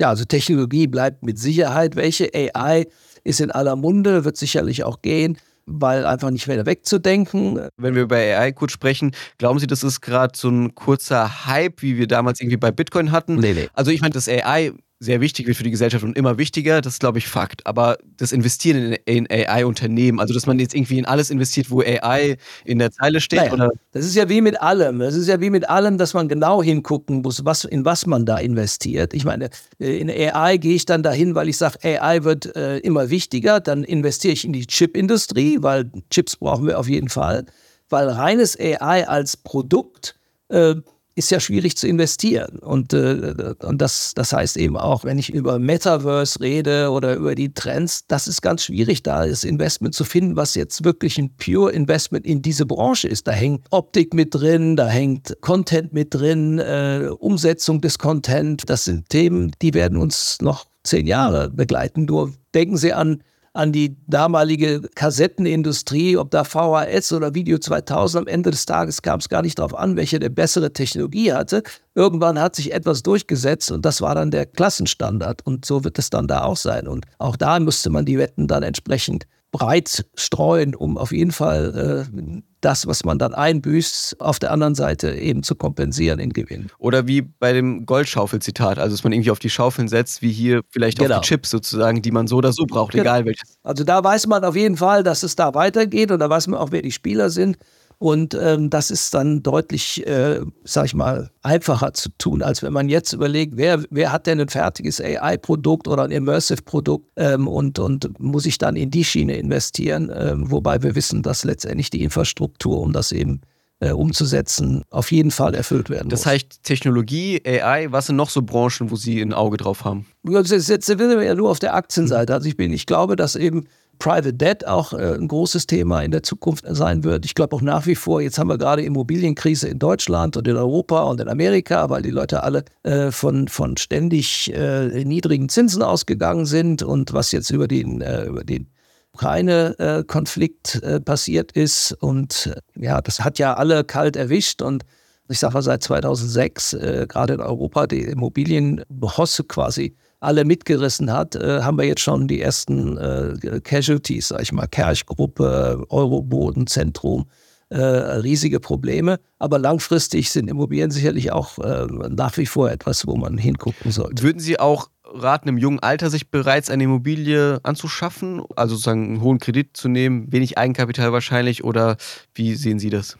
Ja, 0.00 0.08
also 0.08 0.24
Technologie 0.24 0.88
bleibt 0.88 1.22
mit 1.22 1.38
Sicherheit. 1.38 1.94
Welche 1.94 2.30
AI 2.34 2.88
ist 3.22 3.40
in 3.40 3.52
aller 3.52 3.76
Munde, 3.76 4.24
wird 4.24 4.36
sicherlich 4.36 4.82
auch 4.82 5.00
gehen 5.00 5.38
weil 5.66 6.06
einfach 6.06 6.30
nicht 6.30 6.46
mehr 6.46 6.66
wegzudenken. 6.66 7.68
Wenn 7.76 7.94
wir 7.94 8.02
über 8.02 8.16
AI 8.16 8.52
kurz 8.52 8.72
sprechen, 8.72 9.12
glauben 9.38 9.58
Sie, 9.58 9.66
das 9.66 9.82
ist 9.82 10.00
gerade 10.00 10.36
so 10.36 10.48
ein 10.48 10.74
kurzer 10.74 11.46
Hype, 11.46 11.82
wie 11.82 11.98
wir 11.98 12.06
damals 12.06 12.40
irgendwie 12.40 12.56
bei 12.56 12.70
Bitcoin 12.70 13.12
hatten? 13.12 13.36
Nee, 13.36 13.54
nee. 13.54 13.68
Also 13.74 13.90
ich 13.90 14.00
meine, 14.00 14.14
das 14.14 14.28
AI 14.28 14.72
sehr 15.04 15.20
wichtig 15.20 15.46
wird 15.46 15.56
für 15.56 15.62
die 15.62 15.70
Gesellschaft 15.70 16.02
und 16.02 16.16
immer 16.16 16.38
wichtiger, 16.38 16.80
das 16.80 16.94
ist, 16.94 17.00
glaube 17.00 17.18
ich, 17.18 17.28
Fakt. 17.28 17.66
Aber 17.66 17.98
das 18.16 18.32
Investieren 18.32 18.94
in, 19.04 19.26
in 19.26 19.30
AI-Unternehmen, 19.30 20.18
also 20.18 20.34
dass 20.34 20.46
man 20.46 20.58
jetzt 20.58 20.74
irgendwie 20.74 20.98
in 20.98 21.04
alles 21.04 21.30
investiert, 21.30 21.70
wo 21.70 21.80
AI 21.80 22.36
in 22.64 22.78
der 22.78 22.90
Zeile 22.90 23.20
steht? 23.20 23.40
Naja, 23.40 23.52
oder? 23.52 23.70
Das 23.92 24.04
ist 24.04 24.14
ja 24.16 24.28
wie 24.28 24.40
mit 24.40 24.60
allem. 24.60 24.98
Das 24.98 25.14
ist 25.14 25.28
ja 25.28 25.40
wie 25.40 25.50
mit 25.50 25.68
allem, 25.68 25.98
dass 25.98 26.14
man 26.14 26.28
genau 26.28 26.62
hingucken 26.62 27.22
muss, 27.22 27.44
was, 27.44 27.64
in 27.64 27.84
was 27.84 28.06
man 28.06 28.26
da 28.26 28.38
investiert. 28.38 29.14
Ich 29.14 29.24
meine, 29.24 29.50
äh, 29.78 29.98
in 29.98 30.10
AI 30.10 30.56
gehe 30.56 30.74
ich 30.74 30.86
dann 30.86 31.02
dahin, 31.02 31.34
weil 31.34 31.48
ich 31.48 31.58
sage, 31.58 31.78
AI 31.82 32.24
wird 32.24 32.56
äh, 32.56 32.78
immer 32.78 33.10
wichtiger. 33.10 33.60
Dann 33.60 33.84
investiere 33.84 34.32
ich 34.32 34.44
in 34.44 34.52
die 34.52 34.66
Chip-Industrie, 34.66 35.58
weil 35.60 35.90
Chips 36.10 36.36
brauchen 36.36 36.66
wir 36.66 36.78
auf 36.78 36.88
jeden 36.88 37.08
Fall. 37.08 37.44
Weil 37.90 38.08
reines 38.08 38.58
AI 38.58 39.06
als 39.06 39.36
Produkt 39.36 40.16
äh, 40.48 40.76
ist 41.16 41.30
ja 41.30 41.38
schwierig 41.38 41.76
zu 41.76 41.86
investieren. 41.86 42.58
Und, 42.58 42.92
äh, 42.92 43.54
und 43.62 43.80
das, 43.80 44.12
das 44.14 44.32
heißt 44.32 44.56
eben 44.56 44.76
auch, 44.76 45.04
wenn 45.04 45.18
ich 45.18 45.32
über 45.32 45.58
Metaverse 45.58 46.40
rede 46.40 46.90
oder 46.90 47.14
über 47.14 47.34
die 47.34 47.54
Trends, 47.54 48.06
das 48.08 48.26
ist 48.26 48.42
ganz 48.42 48.64
schwierig, 48.64 49.02
da 49.02 49.26
das 49.26 49.44
Investment 49.44 49.94
zu 49.94 50.04
finden, 50.04 50.36
was 50.36 50.54
jetzt 50.54 50.84
wirklich 50.84 51.18
ein 51.18 51.36
Pure 51.36 51.72
Investment 51.72 52.26
in 52.26 52.42
diese 52.42 52.66
Branche 52.66 53.08
ist. 53.08 53.28
Da 53.28 53.32
hängt 53.32 53.66
Optik 53.70 54.12
mit 54.12 54.34
drin, 54.34 54.76
da 54.76 54.88
hängt 54.88 55.36
Content 55.40 55.92
mit 55.92 56.14
drin, 56.14 56.58
äh, 56.58 57.08
Umsetzung 57.18 57.80
des 57.80 57.98
Content. 57.98 58.68
Das 58.68 58.84
sind 58.84 59.08
Themen, 59.08 59.52
die 59.62 59.74
werden 59.74 59.98
uns 59.98 60.38
noch 60.40 60.66
zehn 60.82 61.06
Jahre 61.06 61.50
begleiten. 61.50 62.04
Nur 62.06 62.32
denken 62.54 62.76
Sie 62.76 62.92
an 62.92 63.22
an 63.54 63.72
die 63.72 63.96
damalige 64.08 64.82
Kassettenindustrie, 64.94 66.16
ob 66.16 66.30
da 66.32 66.42
VHS 66.42 67.12
oder 67.12 67.34
Video 67.34 67.58
2000, 67.58 68.22
am 68.22 68.26
Ende 68.26 68.50
des 68.50 68.66
Tages 68.66 69.00
kam 69.00 69.20
es 69.20 69.28
gar 69.28 69.42
nicht 69.42 69.58
darauf 69.58 69.78
an, 69.78 69.96
welche 69.96 70.18
der 70.18 70.28
bessere 70.28 70.72
Technologie 70.72 71.32
hatte. 71.32 71.62
Irgendwann 71.94 72.38
hat 72.40 72.56
sich 72.56 72.74
etwas 72.74 73.04
durchgesetzt 73.04 73.70
und 73.70 73.84
das 73.84 74.00
war 74.00 74.16
dann 74.16 74.32
der 74.32 74.44
Klassenstandard 74.44 75.46
und 75.46 75.64
so 75.64 75.84
wird 75.84 75.98
es 76.00 76.10
dann 76.10 76.26
da 76.26 76.42
auch 76.42 76.56
sein. 76.56 76.88
Und 76.88 77.06
auch 77.18 77.36
da 77.36 77.60
müsste 77.60 77.90
man 77.90 78.04
die 78.04 78.18
Wetten 78.18 78.48
dann 78.48 78.64
entsprechend 78.64 79.26
breit 79.52 80.04
streuen, 80.16 80.74
um 80.74 80.98
auf 80.98 81.12
jeden 81.12 81.30
Fall 81.30 82.08
äh, 82.10 82.42
das, 82.64 82.86
was 82.86 83.04
man 83.04 83.18
dann 83.18 83.34
einbüßt, 83.34 84.20
auf 84.20 84.38
der 84.38 84.50
anderen 84.50 84.74
Seite 84.74 85.14
eben 85.14 85.42
zu 85.42 85.54
kompensieren 85.54 86.18
in 86.18 86.32
Gewinn. 86.32 86.70
Oder 86.78 87.06
wie 87.06 87.22
bei 87.22 87.52
dem 87.52 87.86
Goldschaufel-Zitat, 87.86 88.78
also 88.78 88.96
dass 88.96 89.04
man 89.04 89.12
irgendwie 89.12 89.30
auf 89.30 89.38
die 89.38 89.50
Schaufeln 89.50 89.88
setzt, 89.88 90.22
wie 90.22 90.32
hier 90.32 90.62
vielleicht 90.70 90.98
genau. 90.98 91.16
auf 91.16 91.20
die 91.20 91.28
Chips 91.28 91.50
sozusagen, 91.50 92.02
die 92.02 92.10
man 92.10 92.26
so 92.26 92.36
oder 92.36 92.52
so 92.52 92.64
braucht, 92.66 92.92
genau. 92.92 93.02
egal 93.04 93.24
welches. 93.26 93.58
Also 93.62 93.84
da 93.84 94.02
weiß 94.02 94.26
man 94.26 94.44
auf 94.44 94.56
jeden 94.56 94.76
Fall, 94.76 95.02
dass 95.02 95.22
es 95.22 95.36
da 95.36 95.54
weitergeht 95.54 96.10
und 96.10 96.18
da 96.18 96.30
weiß 96.30 96.46
man 96.48 96.58
auch, 96.58 96.72
wer 96.72 96.82
die 96.82 96.92
Spieler 96.92 97.30
sind. 97.30 97.58
Und 97.98 98.34
ähm, 98.34 98.70
das 98.70 98.90
ist 98.90 99.14
dann 99.14 99.42
deutlich, 99.42 100.06
äh, 100.06 100.40
sag 100.64 100.86
ich 100.86 100.94
mal, 100.94 101.30
einfacher 101.42 101.94
zu 101.94 102.10
tun, 102.18 102.42
als 102.42 102.62
wenn 102.62 102.72
man 102.72 102.88
jetzt 102.88 103.12
überlegt, 103.12 103.56
wer, 103.56 103.82
wer 103.90 104.12
hat 104.12 104.26
denn 104.26 104.40
ein 104.40 104.48
fertiges 104.48 105.00
AI-Produkt 105.00 105.88
oder 105.88 106.04
ein 106.04 106.10
Immersive-Produkt 106.10 107.06
ähm, 107.16 107.48
und, 107.48 107.78
und 107.78 108.18
muss 108.20 108.46
ich 108.46 108.58
dann 108.58 108.76
in 108.76 108.90
die 108.90 109.04
Schiene 109.04 109.36
investieren, 109.36 110.12
ähm, 110.14 110.50
wobei 110.50 110.82
wir 110.82 110.94
wissen, 110.94 111.22
dass 111.22 111.44
letztendlich 111.44 111.90
die 111.90 112.02
Infrastruktur, 112.02 112.80
um 112.80 112.92
das 112.92 113.12
eben 113.12 113.40
äh, 113.80 113.90
umzusetzen, 113.90 114.82
auf 114.90 115.12
jeden 115.12 115.30
Fall 115.30 115.54
erfüllt 115.54 115.90
werden 115.90 116.08
das 116.08 116.20
muss. 116.20 116.24
Das 116.24 116.32
heißt 116.32 116.62
Technologie, 116.62 117.42
AI, 117.44 117.90
was 117.90 118.06
sind 118.06 118.16
noch 118.16 118.30
so 118.30 118.42
Branchen, 118.42 118.90
wo 118.90 118.96
Sie 118.96 119.20
ein 119.20 119.32
Auge 119.32 119.56
drauf 119.56 119.84
haben? 119.84 120.06
Jetzt, 120.22 120.50
jetzt 120.50 120.86
sind 120.86 120.98
wir 120.98 121.22
ja 121.22 121.34
nur 121.34 121.50
auf 121.50 121.58
der 121.58 121.74
Aktienseite. 121.74 122.32
Also 122.32 122.48
ich 122.48 122.56
bin, 122.56 122.72
ich 122.72 122.86
glaube, 122.86 123.16
dass 123.16 123.36
eben 123.36 123.66
Private 123.98 124.34
Debt 124.34 124.66
auch 124.66 124.92
äh, 124.92 125.14
ein 125.14 125.28
großes 125.28 125.66
Thema 125.66 126.02
in 126.02 126.10
der 126.10 126.22
Zukunft 126.22 126.64
sein 126.68 127.04
wird. 127.04 127.24
Ich 127.24 127.34
glaube 127.34 127.56
auch 127.56 127.62
nach 127.62 127.86
wie 127.86 127.94
vor, 127.94 128.20
jetzt 128.20 128.38
haben 128.38 128.48
wir 128.48 128.58
gerade 128.58 128.82
Immobilienkrise 128.82 129.68
in 129.68 129.78
Deutschland 129.78 130.36
und 130.36 130.46
in 130.46 130.56
Europa 130.56 131.02
und 131.02 131.20
in 131.20 131.28
Amerika, 131.28 131.90
weil 131.90 132.02
die 132.02 132.10
Leute 132.10 132.42
alle 132.42 132.64
äh, 132.82 133.10
von, 133.10 133.48
von 133.48 133.76
ständig 133.76 134.52
äh, 134.52 135.04
niedrigen 135.04 135.48
Zinsen 135.48 135.82
ausgegangen 135.82 136.46
sind 136.46 136.82
und 136.82 137.12
was 137.12 137.32
jetzt 137.32 137.50
über 137.50 137.68
den, 137.68 138.00
äh, 138.00 138.24
über 138.24 138.44
den 138.44 138.68
Ukraine-Konflikt 139.12 140.82
äh, 140.82 141.00
passiert 141.00 141.52
ist. 141.52 141.92
Und 142.00 142.52
äh, 142.76 142.84
ja, 142.84 143.00
das 143.00 143.20
hat 143.20 143.38
ja 143.38 143.54
alle 143.54 143.84
kalt 143.84 144.16
erwischt 144.16 144.62
und 144.62 144.84
ich 145.28 145.38
sage 145.38 145.54
mal 145.54 145.62
seit 145.62 145.82
2006, 145.82 146.76
gerade 147.08 147.32
in 147.32 147.40
Europa, 147.40 147.86
die 147.86 148.02
Immobilienbosse 148.02 149.44
quasi 149.44 149.96
alle 150.24 150.44
mitgerissen 150.44 151.12
hat, 151.12 151.36
äh, 151.36 151.62
haben 151.62 151.78
wir 151.78 151.84
jetzt 151.84 152.00
schon 152.00 152.28
die 152.28 152.40
ersten 152.40 152.96
äh, 152.96 153.60
Casualties, 153.62 154.28
sag 154.28 154.42
ich 154.42 154.52
mal, 154.52 154.66
Kerchgruppe, 154.66 155.84
Eurobodenzentrum, 155.88 157.26
äh, 157.68 157.78
riesige 157.78 158.60
Probleme. 158.60 159.18
Aber 159.38 159.58
langfristig 159.58 160.30
sind 160.30 160.48
Immobilien 160.48 160.90
sicherlich 160.90 161.32
auch 161.32 161.58
äh, 161.58 161.86
nach 162.08 162.36
wie 162.36 162.46
vor 162.46 162.70
etwas, 162.70 163.06
wo 163.06 163.16
man 163.16 163.38
hingucken 163.38 163.90
sollte. 163.90 164.22
Würden 164.22 164.40
Sie 164.40 164.58
auch 164.58 164.88
raten, 165.04 165.48
im 165.48 165.58
jungen 165.58 165.80
Alter 165.80 166.10
sich 166.10 166.30
bereits 166.30 166.70
eine 166.70 166.84
Immobilie 166.84 167.60
anzuschaffen, 167.62 168.42
also 168.56 168.74
sozusagen 168.74 169.04
einen 169.04 169.20
hohen 169.20 169.38
Kredit 169.38 169.76
zu 169.76 169.88
nehmen, 169.88 170.32
wenig 170.32 170.58
Eigenkapital 170.58 171.12
wahrscheinlich, 171.12 171.64
oder 171.64 171.96
wie 172.34 172.54
sehen 172.54 172.78
Sie 172.78 172.90
das? 172.90 173.16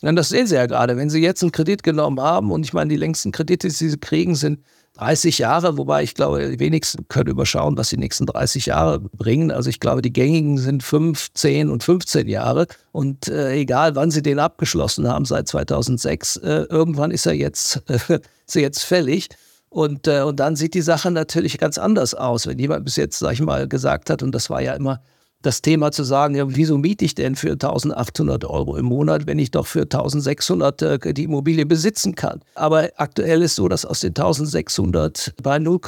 Das 0.00 0.28
sehen 0.28 0.46
Sie 0.46 0.54
ja 0.54 0.66
gerade. 0.66 0.96
Wenn 0.96 1.10
Sie 1.10 1.20
jetzt 1.20 1.42
einen 1.42 1.52
Kredit 1.52 1.82
genommen 1.82 2.20
haben, 2.20 2.52
und 2.52 2.64
ich 2.64 2.72
meine, 2.72 2.88
die 2.88 2.96
längsten 2.96 3.32
Kredite, 3.32 3.68
die 3.68 3.74
Sie 3.74 3.98
kriegen, 3.98 4.34
sind 4.34 4.60
30 4.98 5.38
Jahre, 5.38 5.78
wobei 5.78 6.02
ich 6.02 6.14
glaube, 6.14 6.50
die 6.50 6.58
wenigsten 6.58 7.06
können 7.08 7.30
überschauen, 7.30 7.76
was 7.76 7.88
die 7.88 7.96
nächsten 7.96 8.26
30 8.26 8.66
Jahre 8.66 8.98
bringen. 8.98 9.50
Also 9.52 9.70
ich 9.70 9.78
glaube, 9.78 10.02
die 10.02 10.12
gängigen 10.12 10.58
sind 10.58 10.82
5, 10.82 11.32
10 11.34 11.70
und 11.70 11.84
15 11.84 12.26
Jahre. 12.26 12.66
Und 12.90 13.28
äh, 13.28 13.52
egal, 13.52 13.94
wann 13.94 14.10
sie 14.10 14.22
den 14.22 14.40
abgeschlossen 14.40 15.06
haben, 15.06 15.24
seit 15.24 15.46
2006, 15.46 16.36
äh, 16.36 16.66
irgendwann 16.68 17.12
ist 17.12 17.26
er 17.26 17.34
jetzt, 17.34 17.76
ist 17.88 18.56
er 18.56 18.62
jetzt 18.62 18.82
fällig. 18.82 19.28
Und, 19.70 20.08
äh, 20.08 20.22
und 20.22 20.40
dann 20.40 20.56
sieht 20.56 20.74
die 20.74 20.82
Sache 20.82 21.10
natürlich 21.10 21.58
ganz 21.58 21.78
anders 21.78 22.14
aus. 22.14 22.46
Wenn 22.46 22.58
jemand 22.58 22.84
bis 22.84 22.96
jetzt, 22.96 23.20
sag 23.20 23.34
ich 23.34 23.40
mal, 23.40 23.68
gesagt 23.68 24.10
hat, 24.10 24.22
und 24.22 24.34
das 24.34 24.50
war 24.50 24.60
ja 24.62 24.74
immer 24.74 25.00
das 25.48 25.62
Thema 25.62 25.90
zu 25.92 26.04
sagen, 26.04 26.34
ja, 26.34 26.44
wieso 26.46 26.76
miete 26.76 27.06
ich 27.06 27.14
denn 27.14 27.34
für 27.34 27.52
1800 27.52 28.44
Euro 28.44 28.76
im 28.76 28.84
Monat, 28.84 29.26
wenn 29.26 29.38
ich 29.38 29.50
doch 29.50 29.66
für 29.66 29.82
1600 29.82 30.82
äh, 30.82 31.14
die 31.14 31.24
Immobilie 31.24 31.64
besitzen 31.64 32.14
kann. 32.14 32.42
Aber 32.54 32.90
aktuell 32.96 33.40
ist 33.40 33.54
so, 33.54 33.66
dass 33.66 33.86
aus 33.86 34.00
den 34.00 34.10
1600 34.10 35.32
bei 35.42 35.58
0, 35.58 35.80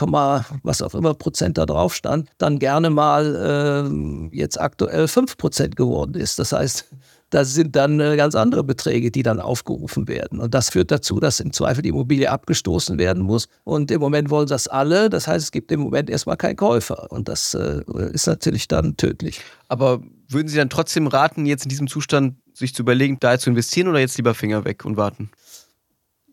was 0.63 0.81
auch 0.81 0.95
immer 0.95 1.13
Prozent 1.13 1.59
da 1.59 1.67
drauf 1.67 1.95
stand, 1.95 2.31
dann 2.39 2.59
gerne 2.59 2.89
mal 2.89 3.85
äh, 4.33 4.35
jetzt 4.35 4.59
aktuell 4.59 5.07
5 5.07 5.37
Prozent 5.37 5.77
geworden 5.77 6.15
ist. 6.15 6.39
Das 6.39 6.53
heißt, 6.53 6.87
das 7.31 7.55
sind 7.55 7.77
dann 7.77 8.01
äh, 8.01 8.17
ganz 8.17 8.35
andere 8.35 8.65
Beträge, 8.65 9.11
die 9.11 9.23
dann 9.23 9.41
aufgerufen 9.41 10.09
werden. 10.09 10.41
Und 10.41 10.53
das 10.53 10.71
führt 10.71 10.91
dazu, 10.91 11.21
dass 11.21 11.41
im 11.41 11.53
Zweifel 11.53 11.83
die 11.83 11.91
Immobilie 11.91 12.31
abgestoßen 12.31 12.99
werden 12.99 13.23
muss. 13.23 13.49
Und 13.65 13.91
im 13.91 14.01
Moment 14.01 14.31
wollen 14.31 14.49
das 14.49 14.69
alle. 14.69 15.09
Das 15.09 15.27
heißt, 15.27 15.45
es 15.45 15.53
gibt 15.53 15.71
im 15.73 15.81
Moment 15.81 16.11
erstmal 16.11 16.37
keinen 16.37 16.57
Käufer. 16.57 17.11
Und 17.11 17.29
das 17.29 17.55
äh, 17.55 17.83
ist 18.13 18.27
natürlich 18.27 18.69
dann 18.69 18.97
tödlich. 18.97 19.41
Aber 19.69 20.03
würden 20.29 20.49
Sie 20.49 20.57
dann 20.57 20.71
trotzdem 20.71 21.07
raten, 21.07 21.47
jetzt 21.47 21.65
in 21.65 21.69
diesem 21.69 21.87
Zustand 21.87 22.35
sich 22.53 22.75
zu 22.75 22.83
überlegen, 22.83 23.19
da 23.21 23.39
zu 23.39 23.51
investieren 23.51 23.89
oder 23.89 24.01
jetzt 24.01 24.17
lieber 24.17 24.35
Finger 24.35 24.65
weg 24.65 24.85
und 24.85 24.97
warten? 24.97 25.31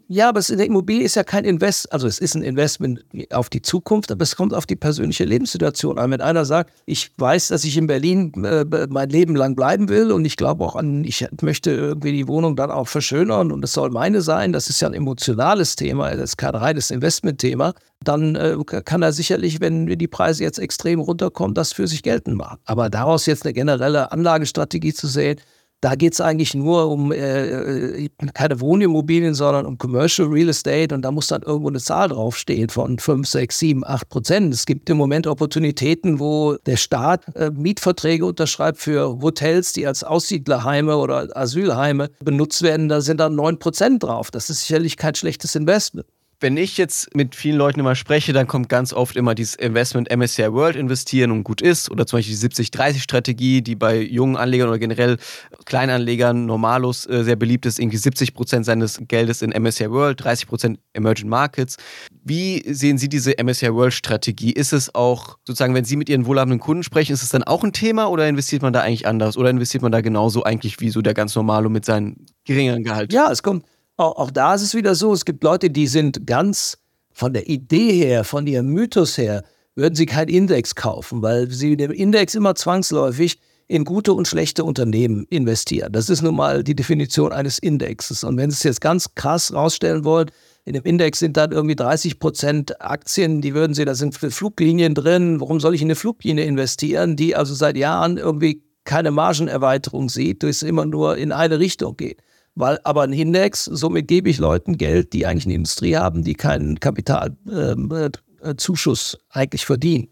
Ja, 0.10 0.30
aber 0.30 0.42
eine 0.50 0.64
Immobilie 0.64 1.04
ist 1.04 1.16
ja 1.16 1.24
kein 1.26 1.44
Invest, 1.44 1.92
also 1.92 2.08
es 2.08 2.20
ist 2.20 2.34
ein 2.34 2.42
Investment 2.42 3.04
auf 3.30 3.50
die 3.50 3.62
Zukunft, 3.62 4.10
aber 4.10 4.24
es 4.24 4.38
kommt 4.38 4.54
auf 4.54 4.66
die 4.66 4.78
persönliche 4.78 5.26
Lebenssituation 5.26 6.00
an. 6.00 6.12
Wenn 6.12 6.22
einer 6.22 6.46
sagt, 6.46 6.72
ich 6.86 7.12
weiß, 7.18 7.50
dass 7.50 7.66
ich 7.66 7.76
in 7.76 7.88
Berlin 7.88 8.32
äh, 8.46 8.66
mein 8.90 9.10
Leben 9.10 9.36
lang 9.36 9.58
bleiben 9.58 9.90
will 9.90 10.14
und 10.14 10.24
ich 10.24 10.38
glaube 10.38 10.64
auch 10.64 10.78
an, 10.78 11.04
ich 11.04 11.28
möchte 11.42 11.72
irgendwie 11.72 12.14
die 12.14 12.28
Wohnung 12.30 12.56
dann 12.56 12.72
auch 12.72 12.88
verschönern 12.88 13.52
und 13.52 13.66
es 13.66 13.74
soll 13.74 13.90
meine 13.90 14.22
sein, 14.22 14.54
das 14.54 14.70
ist 14.70 14.80
ja 14.80 14.88
ein 14.88 14.94
emotionales 14.94 15.76
Thema, 15.76 16.12
das 16.12 16.32
ist 16.32 16.38
kein 16.38 16.56
reines 16.56 16.90
Investmentthema, 16.90 17.74
dann 18.02 18.36
äh, 18.36 18.56
kann 18.86 19.02
er 19.02 19.12
sicherlich, 19.12 19.60
wenn 19.60 19.88
die 19.88 20.08
Preise 20.08 20.42
jetzt 20.42 20.60
extrem 20.60 21.02
runterkommen, 21.02 21.54
das 21.54 21.74
für 21.74 21.88
sich 21.88 22.02
geltend 22.02 22.38
machen. 22.38 22.60
Aber 22.64 22.90
daraus 22.90 23.26
jetzt 23.26 23.44
eine 23.44 23.52
generelle 23.52 24.10
Anlagestrategie 24.14 24.94
zu 24.94 25.08
sehen, 25.08 25.38
da 25.82 25.96
geht 25.96 26.14
es 26.14 26.22
eigentlich 26.22 26.56
nur 26.56 26.90
um 26.90 27.12
äh, 27.12 27.50
äh, 27.50 28.10
keine 28.34 28.60
Wohnimmobilien, 28.60 29.36
sondern 29.36 29.66
um 29.66 29.78
Commercial 29.78 30.28
Real 30.28 30.50
Estate 30.50 30.94
und 30.96 31.04
da 31.04 31.12
muss 31.12 31.28
dann 31.28 31.44
irgendwo 31.44 31.70
eine 31.70 31.80
Zahl 31.80 32.10
draufstehen 32.10 32.70
von 32.70 32.98
5, 32.98 33.28
6, 33.28 33.60
7, 33.60 33.86
8 33.86 34.10
Prozent. 34.10 34.54
Es 34.54 34.66
gibt 34.66 34.90
im 34.90 34.98
Moment 34.98 35.28
Opportunitäten, 35.28 36.20
wo 36.20 36.56
der 36.66 36.78
Staat 36.78 37.24
äh, 37.36 37.52
Mietverträge 37.52 38.26
unterschreibt 38.26 38.80
für 38.80 39.20
Hotels, 39.22 39.74
die 39.74 39.86
als 39.86 40.04
Aussiedlerheime 40.04 40.98
oder 40.98 41.36
Asylheime 41.38 42.10
benutzt 42.24 42.64
werden. 42.64 42.90
Da 42.90 43.02
sind 43.02 43.20
dann 43.20 43.36
9 43.36 43.60
Prozent 43.60 44.04
drauf. 44.04 44.32
Das 44.32 44.50
ist 44.50 44.62
sicherlich 44.62 44.98
kein 44.98 45.14
schlechtes 45.14 45.56
Investment 45.56 46.08
wenn 46.40 46.56
ich 46.56 46.78
jetzt 46.78 47.16
mit 47.16 47.34
vielen 47.34 47.58
Leuten 47.58 47.80
immer 47.80 47.96
spreche, 47.96 48.32
dann 48.32 48.46
kommt 48.46 48.70
ganz 48.70 48.94
oft 48.94 49.16
immer 49.16 49.34
dieses 49.34 49.56
Investment 49.56 50.16
MSCI 50.16 50.54
World 50.54 50.76
investieren 50.76 51.32
und 51.32 51.44
gut 51.44 51.62
ist. 51.62 51.90
Oder 51.90 52.06
zum 52.06 52.20
Beispiel 52.20 52.36
die 52.36 52.48
70-30-Strategie, 52.48 53.64
die 53.64 53.76
bei 53.76 54.00
jungen 54.00 54.38
Anlegern 54.38 54.70
oder 54.70 54.78
generell 54.78 55.18
Kleinanlegern 55.66 56.46
normalos 56.46 57.08
äh, 57.08 57.24
sehr 57.24 57.36
beliebt 57.36 57.66
ist. 57.66 57.80
Irgendwie 57.80 57.98
70 57.98 58.36
Prozent 58.36 58.66
seines 58.66 59.00
Geldes 59.08 59.42
in 59.42 59.50
MSCI 59.50 59.90
World, 59.90 60.24
30 60.24 60.48
Prozent 60.48 60.80
Emerging 60.94 61.28
Markets. 61.28 61.78
Wie 62.24 62.64
sehen 62.72 63.00
Sie 63.00 63.10
diese 63.10 63.34
MSCI 63.42 63.74
World 63.74 63.94
Strategie? 63.94 64.52
Ist 64.52 64.74
es 64.74 64.94
auch 64.94 65.38
sozusagen, 65.44 65.74
wenn 65.74 65.86
Sie 65.86 65.96
mit 65.96 66.08
Ihren 66.08 66.28
wohlhabenden 66.28 66.60
Kunden 66.60 66.84
sprechen, 66.84 67.14
ist 67.14 67.24
es 67.24 67.30
dann 67.30 67.44
auch 67.44 67.64
ein 67.64 67.74
Thema 67.74 68.12
oder 68.12 68.28
investiert 68.28 68.62
man 68.62 68.74
da 68.74 68.82
eigentlich 68.82 69.08
anders? 69.08 69.38
Oder 69.38 69.50
investiert 69.50 69.82
man 69.82 69.92
da 69.92 70.02
genauso 70.02 70.44
eigentlich 70.44 70.80
wie 70.82 70.90
so 70.92 71.02
der 71.02 71.16
ganz 71.16 71.36
Normalo 71.36 71.70
mit 71.70 71.84
seinem 71.84 72.18
geringeren 72.46 72.84
Gehalt? 72.84 73.12
Ja, 73.12 73.32
es 73.32 73.42
kommt 73.42 73.66
auch, 73.98 74.16
auch 74.16 74.32
da 74.32 74.56
ist 74.56 74.62
es 74.62 74.76
wieder 74.76 74.96
so, 74.96 75.12
es 75.14 75.26
gibt 75.26 75.44
Leute, 75.44 75.70
die 75.70 75.88
sind 75.88 76.26
ganz 76.26 76.78
von 77.12 77.34
der 77.34 77.50
Idee 77.50 77.92
her, 77.94 78.24
von 78.24 78.46
ihrem 78.48 78.68
Mythos 78.68 79.18
her, 79.18 79.44
würden 79.76 79.96
sie 79.96 80.06
keinen 80.06 80.30
Index 80.30 80.76
kaufen, 80.76 81.22
weil 81.22 81.50
sie 81.52 81.76
dem 81.76 81.92
Index 81.92 82.36
immer 82.36 82.56
zwangsläufig 82.56 83.40
in 83.68 83.84
gute 83.84 84.14
und 84.14 84.28
schlechte 84.28 84.64
Unternehmen 84.64 85.26
investieren. 85.30 85.92
Das 85.92 86.10
ist 86.10 86.22
nun 86.22 86.36
mal 86.36 86.64
die 86.64 86.76
Definition 86.76 87.34
eines 87.34 87.60
Indexes. 87.60 88.24
Und 88.24 88.38
wenn 88.38 88.50
Sie 88.50 88.56
es 88.56 88.64
jetzt 88.64 88.82
ganz 88.82 89.14
krass 89.14 89.54
rausstellen 89.54 90.06
wollen, 90.06 90.32
in 90.64 90.74
dem 90.74 90.84
Index 90.84 91.20
sind 91.20 91.36
dann 91.36 91.52
irgendwie 91.52 91.76
30 91.76 92.20
Prozent 92.20 92.82
Aktien, 92.82 93.42
die 93.42 93.54
würden 93.54 93.74
Sie, 93.74 93.84
da 93.84 93.94
sind 93.94 94.16
Fluglinien 94.16 94.96
drin. 94.96 95.42
Warum 95.42 95.60
soll 95.60 95.76
ich 95.76 95.82
in 95.82 95.88
eine 95.88 95.96
Fluglinie 95.96 96.46
investieren, 96.46 97.16
die 97.18 97.36
also 97.36 97.54
seit 97.54 97.76
Jahren 97.76 98.18
irgendwie 98.18 98.64
keine 98.86 99.12
Margenerweiterung 99.12 100.08
sieht, 100.08 100.44
durch 100.44 100.58
es 100.58 100.64
immer 100.64 100.86
nur 100.86 101.18
in 101.18 101.34
eine 101.34 101.60
Richtung 101.60 101.98
geht? 101.98 102.22
Weil 102.58 102.80
aber 102.84 103.04
ein 103.04 103.14
Index, 103.14 103.64
somit 103.66 104.08
gebe 104.08 104.30
ich 104.30 104.40
Leuten 104.40 104.78
Geld, 104.78 105.14
die 105.14 105.28
eigentlich 105.28 105.46
eine 105.46 105.54
Industrie 105.54 105.96
haben, 105.96 106.24
die 106.24 106.34
keinen 106.34 106.80
Kapitalzuschuss 106.80 109.14
ähm, 109.14 109.20
äh, 109.20 109.40
eigentlich 109.40 109.66
verdienen. 109.66 110.08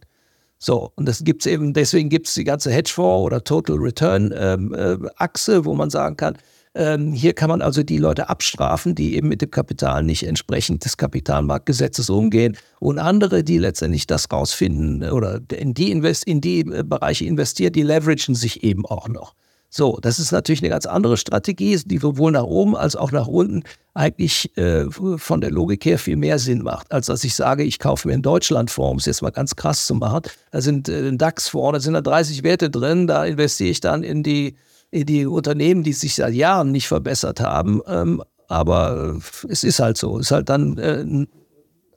So, 0.59 0.91
und 0.95 1.07
das 1.07 1.23
gibt 1.23 1.43
es 1.45 1.51
eben, 1.51 1.73
deswegen 1.73 2.09
gibt 2.09 2.27
es 2.27 2.35
die 2.35 2.43
ganze 2.43 2.71
Hedgefonds 2.71 3.25
oder 3.25 3.43
Total 3.43 3.77
Return 3.77 4.33
ähm, 4.37 4.73
äh, 4.73 4.97
Achse, 5.17 5.65
wo 5.65 5.73
man 5.73 5.89
sagen 5.89 6.17
kann, 6.17 6.37
ähm, 6.75 7.13
hier 7.13 7.33
kann 7.33 7.49
man 7.49 7.61
also 7.61 7.83
die 7.83 7.97
Leute 7.97 8.29
abstrafen, 8.29 8.95
die 8.95 9.15
eben 9.15 9.29
mit 9.29 9.41
dem 9.41 9.49
Kapital 9.49 10.03
nicht 10.03 10.23
entsprechend 10.23 10.85
des 10.85 10.97
Kapitalmarktgesetzes 10.97 12.09
umgehen 12.09 12.57
und 12.79 12.99
andere, 12.99 13.43
die 13.43 13.57
letztendlich 13.57 14.07
das 14.07 14.31
rausfinden 14.31 15.09
oder 15.09 15.39
in 15.51 15.73
die, 15.73 15.91
Invest 15.91 16.25
in 16.25 16.41
die 16.41 16.59
äh, 16.59 16.83
Bereiche 16.83 17.25
investieren, 17.25 17.73
die 17.73 17.83
leveragen 17.83 18.35
sich 18.35 18.63
eben 18.63 18.85
auch 18.85 19.07
noch. 19.07 19.33
So, 19.77 19.99
das 20.01 20.19
ist 20.19 20.31
natürlich 20.31 20.61
eine 20.61 20.69
ganz 20.69 20.85
andere 20.85 21.17
Strategie, 21.17 21.77
die 21.83 21.97
sowohl 21.97 22.31
nach 22.31 22.45
oben 22.45 22.77
als 22.77 22.95
auch 22.95 23.11
nach 23.11 23.27
unten 23.27 23.63
eigentlich 23.93 24.57
äh, 24.57 24.85
von 24.89 25.41
der 25.41 25.51
Logik 25.51 25.83
her 25.83 25.99
viel 25.99 26.15
mehr 26.15 26.39
Sinn 26.39 26.61
macht, 26.61 26.93
als 26.93 27.07
dass 27.07 27.25
ich 27.25 27.35
sage, 27.35 27.63
ich 27.63 27.77
kaufe 27.77 28.07
mir 28.07 28.13
einen 28.13 28.23
Deutschlandfonds, 28.23 28.91
um 28.91 28.97
es 28.99 29.05
jetzt 29.05 29.21
mal 29.21 29.31
ganz 29.31 29.57
krass 29.57 29.85
zu 29.85 29.95
machen. 29.95 30.21
Da 30.51 30.61
sind 30.61 30.87
äh, 30.87 31.11
DAX-Fonds, 31.11 31.73
da 31.73 31.79
sind 31.81 31.93
da 31.93 31.99
30 31.99 32.43
Werte 32.43 32.69
drin, 32.69 33.05
da 33.05 33.25
investiere 33.25 33.69
ich 33.69 33.81
dann 33.81 34.03
in 34.03 34.23
die 34.23 34.55
die 34.93 35.25
Unternehmen, 35.25 35.83
die 35.83 35.91
sich 35.91 36.15
seit 36.15 36.33
Jahren 36.33 36.71
nicht 36.71 36.87
verbessert 36.87 37.41
haben. 37.41 37.81
Ähm, 37.85 38.23
aber 38.47 39.19
es 39.49 39.65
ist 39.65 39.79
halt 39.81 39.97
so. 39.97 40.19
Es 40.19 40.27
ist 40.27 40.31
halt 40.31 40.47
dann 40.47 40.77
äh, 40.77 41.27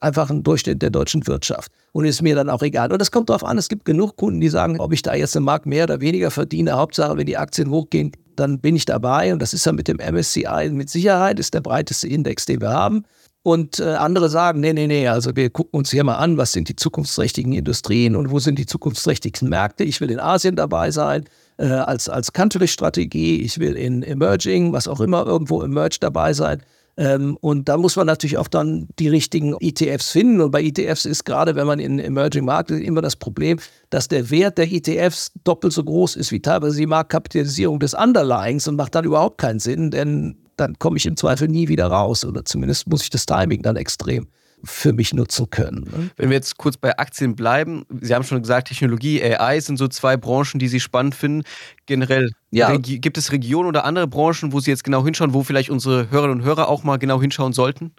einfach 0.01 0.31
ein 0.31 0.43
Durchschnitt 0.43 0.83
der 0.83 0.91
deutschen 0.91 1.27
Wirtschaft. 1.27 1.73
Und 1.93 2.05
ist 2.05 2.23
mir 2.23 2.35
dann 2.35 2.51
auch 2.51 2.63
egal. 2.63 2.93
Und 2.93 3.01
das 3.01 3.11
kommt 3.11 3.29
darauf 3.29 3.45
an, 3.45 3.59
es 3.59 3.69
gibt 3.69 3.85
genug 3.85 4.17
Kunden, 4.17 4.41
die 4.41 4.49
sagen, 4.49 4.79
ob 4.81 4.93
ich 4.93 5.03
da 5.03 5.15
jetzt 5.15 5.37
eine 5.37 5.45
Mark 5.45 5.67
mehr 5.67 5.85
oder 5.85 6.01
weniger 6.01 6.31
verdiene. 6.31 6.73
Hauptsache, 6.73 7.17
wenn 7.17 7.27
die 7.27 7.37
Aktien 7.37 7.71
hochgehen, 7.71 8.13
dann 8.37 8.61
bin 8.61 8.77
ich 8.77 8.85
dabei. 8.85 9.33
Und 9.33 9.41
das 9.41 9.53
ist 9.53 9.67
ja 9.67 9.73
mit 9.73 9.89
dem 9.89 9.99
MSCI 9.99 10.71
mit 10.71 10.91
Sicherheit, 10.91 11.39
ist 11.39 11.55
der 11.55 11.61
breiteste 11.61 12.09
Index, 12.09 12.47
den 12.47 12.61
wir 12.61 12.71
haben. 12.71 13.05
Und 13.43 13.79
äh, 13.79 13.85
andere 13.95 14.29
sagen, 14.29 14.61
nee, 14.61 14.73
nee, 14.73 14.87
nee, 14.87 15.09
also 15.09 15.35
wir 15.35 15.49
gucken 15.49 15.79
uns 15.79 15.91
hier 15.91 16.05
mal 16.05 16.17
an, 16.17 16.37
was 16.37 16.53
sind 16.53 16.69
die 16.69 16.77
zukunftsträchtigen 16.77 17.53
Industrien 17.53 18.17
und 18.17 18.31
wo 18.31 18.41
sind 18.41 18.59
die 18.59 18.67
zukunftsträchtigsten 18.67 19.49
Märkte. 19.49 19.85
Ich 19.85 20.01
will 20.01 20.11
in 20.11 20.21
Asien 20.21 20.57
dabei 20.57 20.91
sein, 20.91 21.25
äh, 21.57 21.67
als, 21.67 22.09
als 22.09 22.33
Country-Strategie. 22.33 23.41
Ich 23.41 23.59
will 23.59 23.75
in 23.75 24.03
Emerging, 24.03 24.73
was 24.73 24.87
auch 24.87 25.01
immer, 25.01 25.25
irgendwo 25.25 25.63
Emerge 25.63 25.99
dabei 26.01 26.33
sein. 26.35 26.63
Ähm, 26.99 27.39
und 27.41 27.69
da 27.69 27.77
muss 27.77 27.95
man 27.95 28.07
natürlich 28.07 28.39
auch 28.39 28.49
dann 28.49 28.89
die 28.99 29.09
richtigen 29.09 29.55
ETFs 29.61 30.11
finden. 30.11 30.41
Und 30.41 30.51
bei 30.51 30.63
ETFs 30.63 31.05
ist 31.05 31.25
gerade, 31.25 31.55
wenn 31.55 31.67
man 31.67 31.79
in 31.79 32.01
Emerging 32.01 32.45
Markt 32.45 32.73
ist, 32.73 32.81
immer 32.81 33.01
das 33.01 33.15
Problem, 33.15 33.61
dass 33.89 34.09
der 34.09 34.31
Wert 34.31 34.59
der 34.59 34.71
ETFs 34.71 35.31
doppelt 35.45 35.73
so 35.73 35.85
groß 35.85 36.17
ist 36.17 36.33
wie 36.33 36.43
teilweise 36.43 36.77
die 36.77 36.87
Marktkapitalisierung 36.87 37.79
des 37.79 37.95
Underlyings 37.95 38.67
und 38.67 38.75
macht 38.75 38.97
dann 38.97 39.05
überhaupt 39.05 39.39
keinen 39.39 39.61
Sinn, 39.61 39.93
denn 39.93 40.37
dann 40.57 40.77
komme 40.81 40.97
ich 40.97 41.07
im 41.07 41.17
Zweifel 41.17 41.47
nie 41.47 41.69
wieder 41.69 41.87
raus. 41.87 42.25
Oder 42.25 42.45
zumindest 42.45 42.89
muss 42.89 43.03
ich 43.03 43.11
das 43.11 43.27
Timing 43.27 43.63
dann 43.63 43.77
extrem 43.77 44.27
für 44.65 44.93
mich 44.93 45.15
nutzen 45.15 45.51
können. 45.51 45.85
Ne? 45.85 46.11
Wenn 46.17 46.31
wir 46.31 46.37
jetzt 46.37 46.57
kurz 46.59 46.77
bei 46.77 46.97
Aktien 46.99 47.37
bleiben, 47.37 47.85
Sie 48.01 48.15
haben 48.15 48.25
schon 48.25 48.41
gesagt, 48.41 48.69
Technologie, 48.69 49.23
AI 49.23 49.61
sind 49.61 49.77
so 49.77 49.89
zwei 49.89 50.17
Branchen, 50.17 50.59
die 50.59 50.69
Sie 50.69 50.81
spannend 50.81 51.15
finden. 51.15 51.43
Generell, 51.87 52.31
ja. 52.51 52.77
gibt 52.77 53.19
es 53.19 53.33
Regionen 53.33 53.69
oder 53.69 53.85
andere 53.85 54.07
Branchen, 54.07 54.53
wo 54.53 54.61
Sie 54.61 54.71
jetzt 54.71 54.85
genau 54.85 55.05
hinschauen, 55.05 55.35
wo 55.35 55.43
vielleicht 55.43 55.71
unsere 55.71 56.11
Hörerinnen 56.11 56.41
und 56.41 56.45
Hörer 56.45 56.69
auch 56.69 56.83
mal 56.85 56.99
genau 56.99 57.21
hinschauen 57.21 57.53
sollten? 57.53 57.93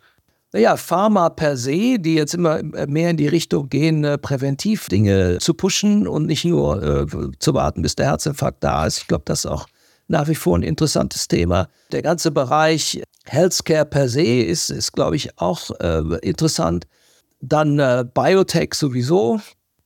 Naja, 0.51 0.77
Pharma 0.77 1.29
per 1.29 1.57
se, 1.57 1.99
die 1.99 2.15
jetzt 2.15 2.33
immer 2.33 2.63
mehr 2.63 3.11
in 3.11 3.17
die 3.17 3.27
Richtung 3.27 3.69
gehen, 3.69 4.03
äh, 4.03 4.17
präventiv 4.17 4.87
Dinge 4.87 5.37
zu 5.39 5.53
pushen 5.53 6.07
und 6.07 6.25
nicht 6.25 6.43
nur 6.43 6.81
äh, 6.81 7.05
zu 7.37 7.53
warten, 7.53 7.83
bis 7.83 7.95
der 7.95 8.07
Herzinfarkt 8.07 8.63
da 8.63 8.87
ist. 8.87 8.97
Ich 8.97 9.07
glaube, 9.07 9.23
das 9.25 9.39
ist 9.39 9.45
auch 9.45 9.67
nach 10.07 10.27
wie 10.27 10.35
vor 10.35 10.57
ein 10.57 10.63
interessantes 10.63 11.27
Thema. 11.27 11.67
Der 11.91 12.01
ganze 12.01 12.31
Bereich 12.31 13.01
Healthcare 13.25 13.85
per 13.85 14.09
se 14.09 14.23
ist, 14.23 14.69
ist 14.69 14.93
glaube 14.93 15.15
ich, 15.15 15.38
auch 15.39 15.71
äh, 15.79 16.17
interessant. 16.21 16.88
Dann 17.41 17.79
äh, 17.79 18.05
Biotech 18.13 18.73
sowieso. 18.73 19.39